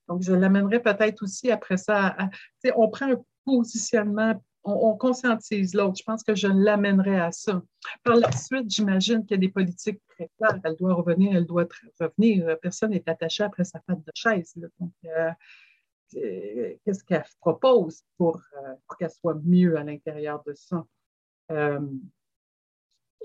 donc, 0.08 0.22
je 0.22 0.32
l'amènerai 0.32 0.80
peut-être 0.80 1.22
aussi 1.22 1.50
après 1.50 1.76
ça. 1.76 2.16
on 2.76 2.88
prend 2.88 3.12
un 3.12 3.22
positionnement 3.44 4.40
on, 4.64 4.96
conscientise 4.96 5.74
l'autre. 5.74 5.96
Je 5.98 6.04
pense 6.04 6.22
que 6.22 6.34
je 6.34 6.48
l'amènerai 6.48 7.18
à 7.18 7.32
ça. 7.32 7.62
Par 8.04 8.16
la 8.16 8.30
suite, 8.32 8.70
j'imagine 8.70 9.24
qu'il 9.24 9.32
y 9.32 9.34
a 9.34 9.40
des 9.40 9.48
politiques 9.48 10.00
très 10.08 10.30
claires. 10.38 10.60
Elle 10.64 10.76
doit 10.76 10.94
revenir, 10.94 11.36
elle 11.36 11.46
doit 11.46 11.66
revenir. 12.00 12.56
Personne 12.60 12.90
n'est 12.90 13.08
attaché 13.08 13.44
après 13.44 13.64
sa 13.64 13.80
patte 13.80 14.04
de 14.04 14.12
chaise. 14.14 14.54
Donc, 14.78 14.92
euh, 15.04 15.30
euh, 16.16 16.74
qu'est-ce 16.84 17.04
qu'elle 17.04 17.24
propose 17.40 18.02
pour, 18.16 18.40
euh, 18.56 18.74
pour 18.86 18.96
qu'elle 18.96 19.10
soit 19.10 19.38
mieux 19.44 19.76
à 19.76 19.84
l'intérieur 19.84 20.42
de 20.46 20.54
ça? 20.54 20.84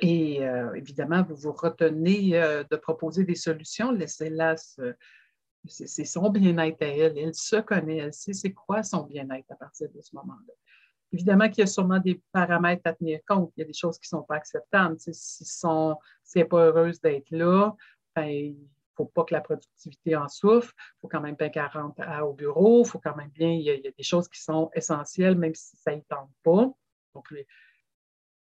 et 0.02 0.41
évidemment, 0.76 1.23
vous 1.23 1.36
vous 1.36 1.54
retenez 1.54 2.32
de 2.32 2.76
proposer 2.76 3.23
des 3.23 3.36
solutions. 3.36 3.91
Laissez-la 3.91 4.56
c'est 5.69 6.06
son 6.06 6.30
bien-être 6.30 6.82
à 6.82 6.88
elle. 6.88 7.17
Elle 7.17 7.34
se 7.34 7.58
connaît, 7.58 7.97
elle 7.97 8.13
sait 8.13 8.34
c'est 8.34 8.54
quoi 8.54 8.84
son 8.84 9.04
bien-être 9.04 9.52
à 9.52 9.56
partir 9.56 9.89
de 9.89 10.02
ce 10.02 10.15
moment-là. 10.15 10.54
Évidemment 11.13 11.50
qu'il 11.50 11.60
y 11.60 11.63
a 11.63 11.67
sûrement 11.67 12.00
des 12.00 12.22
paramètres 12.32 12.82
à 12.86 12.93
tenir 12.93 13.20
compte. 13.26 13.52
Il 13.56 13.62
y 13.62 13.63
a 13.63 13.65
des 13.65 13.74
choses 13.74 13.98
qui 13.98 14.13
ne 14.13 14.20
sont 14.20 14.24
pas 14.24 14.36
acceptables. 14.36 14.98
si 15.00 15.46
sont, 15.46 15.98
si 16.24 16.38
n'est 16.38 16.46
pas 16.46 16.65
heureuse 16.65 17.00
d'être 17.00 17.32
là, 17.32 17.76
ben, 18.15 18.28
il 18.28 18.54
ne 18.54 18.67
faut 18.96 19.06
pas 19.06 19.24
que 19.24 19.34
la 19.34 19.41
productivité 19.41 20.15
en 20.15 20.28
souffre. 20.28 20.74
Il 20.78 21.02
faut 21.02 21.08
quand 21.08 21.22
même 21.22 21.36
bien 21.36 21.50
qu'elle 21.50 21.67
rentre 21.67 22.02
au 22.24 22.34
bureau. 22.34 22.84
Il 22.84 22.88
faut 22.88 23.00
quand 23.00 23.15
même 23.15 23.30
bien, 23.30 23.52
il 23.52 23.62
y, 23.62 23.70
a, 23.70 23.78
des 23.78 24.04
choses 24.04 24.28
qui 24.28 24.41
sont 24.41 24.70
essentielles, 24.74 25.38
même 25.38 25.56
si 25.56 25.78
ça 25.78 25.96
ne 25.96 26.02
tente 26.02 26.32
pas. 26.43 26.72
Donc, 27.15 27.28
il 27.32 27.46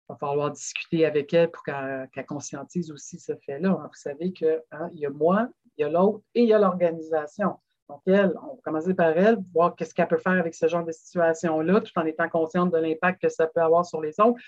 va 0.07 0.15
falloir 0.15 0.51
discuter 0.51 1.05
avec 1.05 1.31
elle 1.33 1.51
pour 1.51 1.63
qu'elle 1.63 2.25
conscientise 2.27 2.91
aussi 2.91 3.19
ce 3.19 3.35
fait-là. 3.45 3.69
Vous 3.69 3.89
savez 3.93 4.33
qu'il 4.33 4.61
hein, 4.71 4.89
y 4.93 5.05
a 5.05 5.09
moi, 5.11 5.49
il 5.77 5.81
y 5.81 5.83
a 5.83 5.89
l'autre 5.89 6.23
et 6.33 6.43
il 6.43 6.49
y 6.49 6.53
a 6.53 6.59
l'organisation. 6.59 7.59
Donc, 7.89 8.01
elle, 8.05 8.33
on 8.43 8.55
va 8.55 8.61
commencer 8.63 8.93
par 8.93 9.17
elle, 9.17 9.37
voir 9.51 9.75
qu'est-ce 9.75 9.95
qu'elle 9.95 10.07
peut 10.07 10.19
faire 10.19 10.33
avec 10.33 10.53
ce 10.53 10.67
genre 10.67 10.85
de 10.85 10.91
situation-là, 10.91 11.81
tout 11.81 11.91
en 11.97 12.05
étant 12.05 12.29
consciente 12.29 12.71
de 12.71 12.77
l'impact 12.77 13.21
que 13.21 13.29
ça 13.29 13.47
peut 13.47 13.61
avoir 13.61 13.85
sur 13.85 13.99
les 13.99 14.19
autres. 14.19 14.39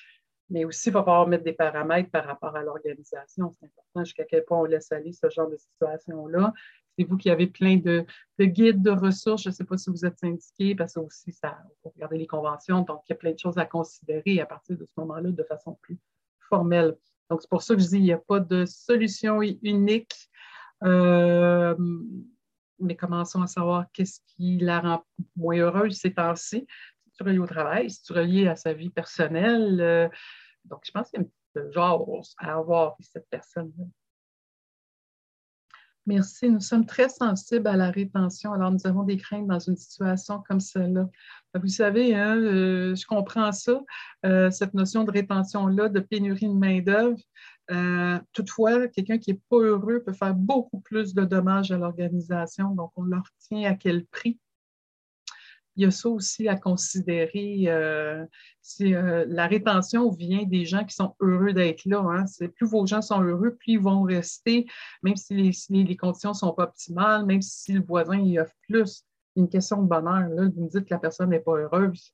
Mais 0.51 0.65
aussi, 0.65 0.89
il 0.89 0.91
va 0.93 0.99
falloir 1.03 1.27
mettre 1.27 1.45
des 1.45 1.53
paramètres 1.53 2.11
par 2.11 2.25
rapport 2.25 2.55
à 2.55 2.61
l'organisation. 2.61 3.51
C'est 3.51 3.65
important 3.65 4.03
jusqu'à 4.03 4.25
quel 4.25 4.43
point 4.43 4.59
on 4.59 4.65
laisse 4.65 4.91
aller 4.91 5.11
ce 5.11 5.29
genre 5.29 5.49
de 5.49 5.55
situation-là. 5.55 6.53
C'est 6.97 7.05
vous 7.05 7.17
qui 7.17 7.29
avez 7.29 7.47
plein 7.47 7.77
de, 7.77 8.05
guides, 8.39 8.83
de 8.83 8.91
ressources. 8.91 9.43
Je 9.43 9.49
ne 9.49 9.53
sais 9.53 9.63
pas 9.63 9.77
si 9.77 9.89
vous 9.89 10.05
êtes 10.05 10.19
syndiqué, 10.19 10.75
parce 10.75 10.93
que 10.93 10.99
aussi, 10.99 11.31
ça, 11.31 11.57
faut 11.81 11.89
regarder 11.95 12.17
les 12.17 12.27
conventions. 12.27 12.81
Donc, 12.81 13.01
il 13.07 13.11
y 13.11 13.13
a 13.13 13.15
plein 13.15 13.31
de 13.31 13.39
choses 13.39 13.57
à 13.57 13.65
considérer 13.65 14.41
à 14.41 14.45
partir 14.45 14.77
de 14.77 14.85
ce 14.85 14.91
moment-là 14.97 15.31
de 15.31 15.43
façon 15.43 15.79
plus 15.81 15.97
formelle. 16.49 16.97
Donc, 17.29 17.41
c'est 17.41 17.49
pour 17.49 17.63
ça 17.63 17.73
que 17.73 17.81
je 17.81 17.87
dis 17.87 17.95
qu'il 17.95 18.03
n'y 18.03 18.13
a 18.13 18.17
pas 18.17 18.41
de 18.41 18.65
solution 18.65 19.41
unique. 19.41 20.13
Euh, 20.83 21.75
mais 22.81 22.95
commençons 22.95 23.41
à 23.41 23.47
savoir 23.47 23.85
qu'est-ce 23.93 24.19
qui 24.27 24.57
la 24.57 24.79
rend 24.79 25.05
moins 25.35 25.57
heureuse 25.57 25.97
ces 25.97 26.13
temps-ci. 26.13 26.65
Si 27.05 27.11
tu 27.17 27.23
relié 27.23 27.39
au 27.39 27.47
travail, 27.47 27.89
si 27.89 28.01
tu 28.03 28.13
relié 28.13 28.47
à 28.47 28.55
sa 28.55 28.73
vie 28.73 28.89
personnelle. 28.89 29.79
Euh, 29.81 30.09
donc, 30.65 30.81
je 30.85 30.91
pense 30.91 31.09
qu'il 31.09 31.21
y 31.21 31.23
a 31.23 31.25
un 31.25 31.29
petit 31.61 31.73
genre 31.73 32.21
à 32.37 32.53
avoir 32.53 32.95
cette 32.99 33.27
personne-là. 33.29 33.85
Merci. 36.07 36.49
Nous 36.49 36.61
sommes 36.61 36.85
très 36.85 37.09
sensibles 37.09 37.67
à 37.67 37.77
la 37.77 37.91
rétention. 37.91 38.53
Alors, 38.53 38.71
nous 38.71 38.87
avons 38.87 39.03
des 39.03 39.17
craintes 39.17 39.45
dans 39.45 39.59
une 39.59 39.75
situation 39.75 40.43
comme 40.47 40.59
celle-là. 40.59 41.07
Vous 41.53 41.67
savez, 41.67 42.15
hein, 42.15 42.37
euh, 42.37 42.95
je 42.95 43.05
comprends 43.05 43.51
ça, 43.51 43.79
euh, 44.25 44.49
cette 44.49 44.73
notion 44.73 45.03
de 45.03 45.11
rétention-là, 45.11 45.89
de 45.89 45.99
pénurie 45.99 46.47
de 46.47 46.53
main-d'œuvre. 46.53 47.19
Euh, 47.71 48.19
toutefois, 48.33 48.87
quelqu'un 48.89 49.17
qui 49.17 49.31
n'est 49.31 49.39
pas 49.49 49.57
heureux 49.57 50.01
peut 50.03 50.13
faire 50.13 50.33
beaucoup 50.35 50.79
plus 50.79 51.13
de 51.13 51.23
dommages 51.23 51.71
à 51.71 51.77
l'organisation. 51.77 52.75
Donc, 52.75 52.91
on 52.95 53.03
leur 53.03 53.23
tient 53.39 53.69
à 53.69 53.75
quel 53.75 54.05
prix? 54.05 54.39
Il 55.77 55.83
y 55.83 55.85
a 55.85 55.91
ça 55.91 56.09
aussi 56.09 56.49
à 56.49 56.57
considérer. 56.57 57.63
Euh, 57.67 58.25
euh, 58.81 59.25
la 59.29 59.47
rétention 59.47 60.09
vient 60.11 60.43
des 60.43 60.65
gens 60.65 60.83
qui 60.83 60.93
sont 60.93 61.15
heureux 61.21 61.53
d'être 61.53 61.85
là. 61.85 61.99
Hein. 61.99 62.25
Plus 62.55 62.67
vos 62.67 62.85
gens 62.85 63.01
sont 63.01 63.21
heureux, 63.21 63.55
plus 63.55 63.73
ils 63.73 63.79
vont 63.79 64.03
rester, 64.03 64.67
même 65.01 65.15
si 65.15 65.33
les, 65.69 65.95
conditions 65.95 66.31
ne 66.31 66.35
sont 66.35 66.51
pas 66.53 66.63
optimales, 66.63 67.25
même 67.25 67.41
si 67.41 67.73
le 67.73 67.81
voisin 67.81 68.19
y 68.19 68.37
offre 68.37 68.53
plus. 68.67 69.05
Une 69.37 69.47
question 69.47 69.81
de 69.81 69.87
bonheur. 69.87 70.27
Là, 70.27 70.49
vous 70.53 70.63
me 70.65 70.69
dites 70.69 70.83
que 70.83 70.93
la 70.93 70.99
personne 70.99 71.29
n'est 71.29 71.39
pas 71.39 71.55
heureuse 71.55 72.13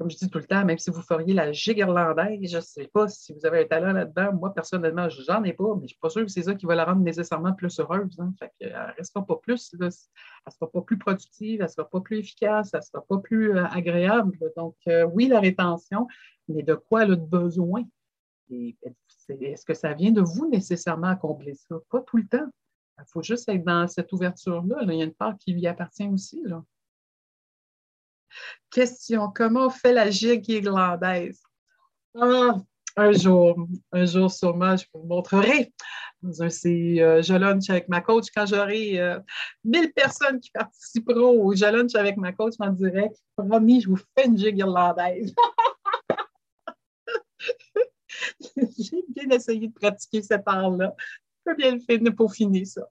comme 0.00 0.10
je 0.10 0.16
dis 0.16 0.30
tout 0.30 0.38
le 0.38 0.46
temps, 0.46 0.64
même 0.64 0.78
si 0.78 0.90
vous 0.90 1.02
feriez 1.02 1.34
la 1.34 1.52
gigue 1.52 1.76
irlandaise, 1.76 2.50
je 2.50 2.56
ne 2.56 2.62
sais 2.62 2.86
pas 2.86 3.06
si 3.06 3.34
vous 3.34 3.44
avez 3.44 3.60
un 3.60 3.66
talent 3.66 3.92
là-dedans. 3.92 4.32
Moi, 4.32 4.54
personnellement, 4.54 5.10
j'en 5.10 5.44
ai 5.44 5.52
pas, 5.52 5.74
mais 5.74 5.80
je 5.80 5.82
ne 5.82 5.88
suis 5.88 5.98
pas 5.98 6.08
sûre 6.08 6.24
que 6.24 6.32
c'est 6.32 6.44
ça 6.44 6.54
qui 6.54 6.64
va 6.64 6.74
la 6.74 6.86
rendre 6.86 7.02
nécessairement 7.02 7.52
plus 7.52 7.78
heureuse. 7.78 8.18
Hein. 8.18 8.32
Elle 8.60 8.72
ne 8.72 8.96
restera 8.96 9.26
pas 9.26 9.36
plus, 9.36 9.74
elle 9.74 9.88
ne 9.88 9.90
sera 9.90 10.70
pas 10.72 10.80
plus 10.80 10.96
productive, 10.96 11.60
elle 11.60 11.66
ne 11.66 11.70
sera 11.70 11.86
pas 11.86 12.00
plus 12.00 12.16
efficace, 12.16 12.70
elle 12.72 12.80
ne 12.80 12.84
sera 12.84 13.04
pas 13.04 13.18
plus 13.18 13.54
euh, 13.54 13.66
agréable. 13.66 14.38
Donc, 14.56 14.74
euh, 14.88 15.04
oui, 15.04 15.28
la 15.28 15.38
rétention, 15.38 16.06
mais 16.48 16.62
de 16.62 16.76
quoi 16.76 17.02
elle 17.02 17.12
a 17.12 17.16
besoin? 17.16 17.84
Est-ce 18.48 19.66
que 19.66 19.74
ça 19.74 19.92
vient 19.92 20.12
de 20.12 20.22
vous 20.22 20.48
nécessairement 20.48 21.08
à 21.08 21.16
combler 21.16 21.52
ça? 21.52 21.76
Pas 21.90 22.00
tout 22.00 22.16
le 22.16 22.26
temps. 22.26 22.48
Il 22.98 23.04
faut 23.06 23.22
juste 23.22 23.50
être 23.50 23.64
dans 23.64 23.86
cette 23.86 24.10
ouverture-là. 24.14 24.78
Il 24.80 24.94
y 24.94 25.02
a 25.02 25.04
une 25.04 25.12
part 25.12 25.36
qui 25.36 25.52
lui 25.52 25.66
appartient 25.66 26.08
aussi. 26.08 26.40
Là. 26.46 26.64
Question, 28.70 29.30
comment 29.34 29.66
on 29.66 29.70
fait 29.70 29.92
la 29.92 30.10
gigue 30.10 30.48
irlandaise? 30.48 31.42
Ah, 32.18 32.56
un 32.96 33.12
jour, 33.12 33.66
un 33.92 34.04
jour 34.04 34.30
sûrement, 34.30 34.76
je 34.76 34.84
vous 34.92 35.04
montrerai. 35.04 35.72
Euh, 36.24 37.22
Je 37.22 37.34
lunch 37.34 37.70
avec 37.70 37.88
ma 37.88 38.00
coach 38.00 38.26
quand 38.34 38.46
j'aurai 38.46 39.00
1000 39.64 39.84
euh, 39.84 39.88
personnes 39.94 40.40
qui 40.40 40.50
participeront 40.50 41.42
au 41.42 41.54
Je 41.54 41.64
lunch 41.64 41.94
avec 41.94 42.16
ma 42.16 42.32
coach 42.32 42.54
en 42.58 42.70
direct. 42.70 43.16
Promis, 43.36 43.80
je 43.80 43.88
vous 43.88 43.96
fais 43.96 44.26
une 44.26 44.36
gigue 44.36 44.58
irlandaise. 44.58 45.34
J'ai 48.78 49.04
bien 49.08 49.30
essayé 49.30 49.68
de 49.68 49.72
pratiquer 49.72 50.22
cette 50.22 50.42
art-là. 50.46 50.94
Je 50.98 51.50
peux 51.50 51.56
bien 51.56 51.72
le 51.72 51.80
faire 51.80 52.00
pour 52.14 52.32
finir 52.32 52.66
ça. 52.66 52.86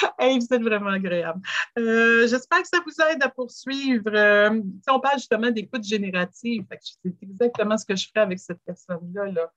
hey, 0.18 0.38
vous 0.38 0.46
êtes 0.50 0.62
vraiment 0.62 0.90
agréable. 0.90 1.40
Euh, 1.78 2.26
j'espère 2.26 2.62
que 2.62 2.68
ça 2.68 2.80
vous 2.84 3.04
aide 3.10 3.22
à 3.22 3.28
poursuivre. 3.28 4.10
Euh, 4.14 4.60
on 4.88 5.00
parle 5.00 5.18
justement 5.18 5.50
d'écoute 5.50 5.84
générative. 5.84 6.64
C'est 6.80 7.14
exactement 7.22 7.76
ce 7.76 7.84
que 7.84 7.96
je 7.96 8.06
ferai 8.08 8.20
avec 8.20 8.38
cette 8.38 8.60
personne-là. 8.64 9.26
Là. 9.26 9.52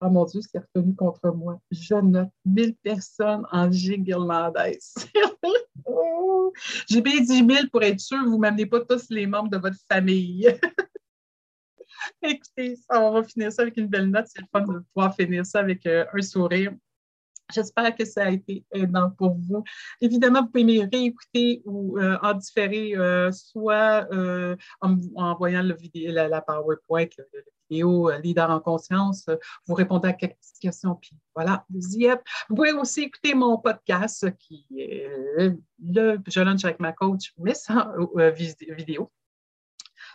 Oh 0.00 0.10
mon 0.10 0.24
Dieu, 0.24 0.40
c'est 0.40 0.58
retenu 0.58 0.94
contre 0.94 1.30
moi. 1.30 1.60
Je 1.70 1.94
note 1.94 2.30
1000 2.44 2.74
personnes 2.76 3.46
en 3.52 3.70
gigue 3.70 4.08
irlandaise. 4.08 4.94
J'ai 6.88 7.00
bien 7.00 7.20
dit 7.20 7.42
1000 7.42 7.70
pour 7.70 7.82
être 7.82 8.00
sûr, 8.00 8.22
vous 8.24 8.36
ne 8.36 8.40
m'amenez 8.40 8.66
pas 8.66 8.80
tous 8.80 9.08
les 9.10 9.26
membres 9.26 9.48
de 9.48 9.58
votre 9.58 9.78
famille. 9.90 10.48
Écoutez, 12.22 12.78
on 12.90 13.12
va 13.12 13.22
finir 13.22 13.52
ça 13.52 13.62
avec 13.62 13.76
une 13.76 13.86
belle 13.86 14.10
note. 14.10 14.26
C'est 14.26 14.40
le 14.40 14.48
fun 14.50 14.62
de 14.62 14.80
pouvoir 14.92 15.14
finir 15.14 15.46
ça 15.46 15.60
avec 15.60 15.86
euh, 15.86 16.04
un 16.12 16.22
sourire 16.22 16.72
J'espère 17.52 17.94
que 17.94 18.04
ça 18.04 18.24
a 18.24 18.30
été 18.30 18.64
aidant 18.72 19.10
pour 19.10 19.34
vous. 19.34 19.62
Évidemment, 20.00 20.42
vous 20.42 20.48
pouvez 20.48 20.64
me 20.64 20.90
réécouter 20.90 21.62
ou 21.64 21.98
euh, 21.98 22.18
en 22.22 22.34
différer, 22.34 22.96
euh, 22.96 23.30
soit 23.32 24.06
euh, 24.12 24.56
en, 24.80 24.96
envoyant 25.16 25.62
le 25.62 25.74
vidéo, 25.74 26.12
la, 26.12 26.40
PowerPoint, 26.40 27.06
la, 27.18 27.40
vidéo 27.68 28.10
Leader 28.22 28.50
en 28.50 28.60
conscience. 28.60 29.26
Vous 29.66 29.74
répondez 29.74 30.08
à 30.08 30.12
quelques 30.12 30.36
questions, 30.60 30.94
puis 30.96 31.16
voilà, 31.34 31.64
yep. 31.70 32.20
Vous 32.48 32.56
pouvez 32.56 32.72
aussi 32.72 33.02
écouter 33.02 33.34
mon 33.34 33.58
podcast 33.58 34.26
qui 34.38 34.66
est 34.76 35.08
le 35.84 36.18
Je 36.26 36.40
lunch 36.40 36.64
avec 36.64 36.80
ma 36.80 36.92
coach, 36.92 37.32
mais 37.38 37.54
sans 37.54 37.92
vidéo. 38.68 39.10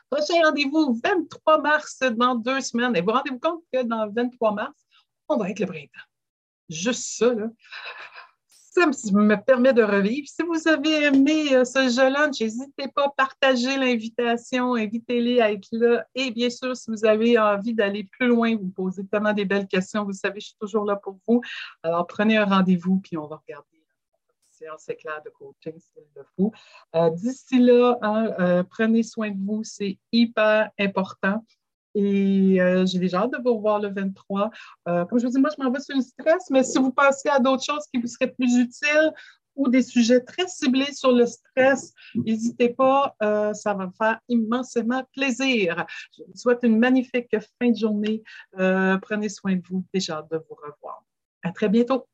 Prochain 0.09 0.41
rendez-vous, 0.43 0.99
23 1.03 1.61
mars, 1.61 1.99
dans 2.15 2.35
deux 2.35 2.61
semaines. 2.61 2.95
Et 2.95 3.01
vous 3.01 3.11
rendez-vous 3.11 3.39
compte 3.39 3.63
que 3.73 3.83
dans 3.83 4.05
le 4.05 4.11
23 4.13 4.53
mars, 4.53 4.85
on 5.27 5.37
va 5.37 5.49
être 5.49 5.59
le 5.59 5.65
printemps 5.65 6.07
juste 6.69 7.17
ça, 7.17 7.33
ça 8.71 8.85
me 8.85 9.35
permet 9.43 9.73
de 9.73 9.81
revivre. 9.81 10.27
Si 10.27 10.43
vous 10.43 10.67
avez 10.67 11.05
aimé 11.05 11.55
euh, 11.55 11.65
ce 11.65 11.89
jeu 11.89 12.09
lunch, 12.09 12.39
n'hésitez 12.39 12.87
pas 12.93 13.05
à 13.05 13.09
partager 13.09 13.75
l'invitation, 13.77 14.75
invitez-les 14.75 15.41
à 15.41 15.51
être 15.51 15.67
là. 15.71 16.05
Et 16.13 16.31
bien 16.31 16.49
sûr, 16.49 16.75
si 16.75 16.91
vous 16.91 17.05
avez 17.05 17.39
envie 17.39 17.73
d'aller 17.73 18.03
plus 18.03 18.27
loin, 18.27 18.55
vous 18.55 18.69
posez 18.69 19.05
tellement 19.07 19.33
des 19.33 19.45
belles 19.45 19.67
questions, 19.67 20.03
vous 20.03 20.13
savez, 20.13 20.39
je 20.39 20.47
suis 20.47 20.57
toujours 20.59 20.85
là 20.85 20.95
pour 20.95 21.17
vous. 21.27 21.41
Alors, 21.81 22.05
prenez 22.05 22.37
un 22.37 22.45
rendez-vous, 22.45 22.99
puis 22.99 23.17
on 23.17 23.27
va 23.27 23.37
regarder 23.37 23.77
séance 24.57 24.89
éclair 24.89 25.21
de 25.23 25.29
coaching 25.29 25.79
s'il 25.79 26.03
le 26.15 26.23
faut. 26.35 26.51
Euh, 26.95 27.09
d'ici 27.11 27.59
là, 27.59 27.97
hein, 28.01 28.33
euh, 28.39 28.63
prenez 28.63 29.03
soin 29.03 29.31
de 29.31 29.37
vous, 29.45 29.63
c'est 29.63 29.97
hyper 30.11 30.71
important. 30.79 31.43
Et 31.97 32.61
euh, 32.61 32.85
j'ai 32.85 32.99
déjà 32.99 33.21
hâte 33.21 33.31
de 33.31 33.39
vous 33.43 33.55
revoir 33.55 33.79
le 33.79 33.89
23. 33.89 34.51
Euh, 34.87 35.05
comme 35.05 35.17
je 35.17 35.25
vous 35.25 35.31
dis, 35.31 35.39
moi, 35.39 35.49
je 35.57 35.63
m'en 35.63 35.71
vais 35.71 35.79
sur 35.79 35.95
le 35.95 36.03
stress, 36.03 36.47
mais 36.51 36.63
si 36.63 36.77
vous 36.77 36.91
pensez 36.91 37.27
à 37.27 37.39
d'autres 37.39 37.63
choses 37.63 37.85
qui 37.91 37.99
vous 37.99 38.05
seraient 38.05 38.31
plus 38.31 38.55
utiles 38.55 39.11
ou 39.55 39.67
des 39.67 39.81
sujets 39.81 40.19
très 40.19 40.47
ciblés 40.47 40.93
sur 40.93 41.11
le 41.11 41.25
stress, 41.25 41.91
n'hésitez 42.13 42.69
pas, 42.69 43.15
euh, 43.23 43.51
ça 43.53 43.73
va 43.73 43.87
me 43.87 43.91
faire 43.97 44.19
immensément 44.29 45.03
plaisir. 45.11 45.87
Je 46.15 46.21
vous 46.21 46.35
souhaite 46.35 46.59
une 46.61 46.77
magnifique 46.77 47.35
fin 47.59 47.71
de 47.71 47.75
journée. 47.75 48.21
prenez 48.53 49.29
soin 49.29 49.55
de 49.55 49.63
vous. 49.67 49.83
Déjà 49.91 50.17
hâte 50.17 50.29
de 50.31 50.37
vous 50.37 50.55
revoir. 50.55 51.03
À 51.41 51.51
très 51.51 51.67
bientôt. 51.67 52.07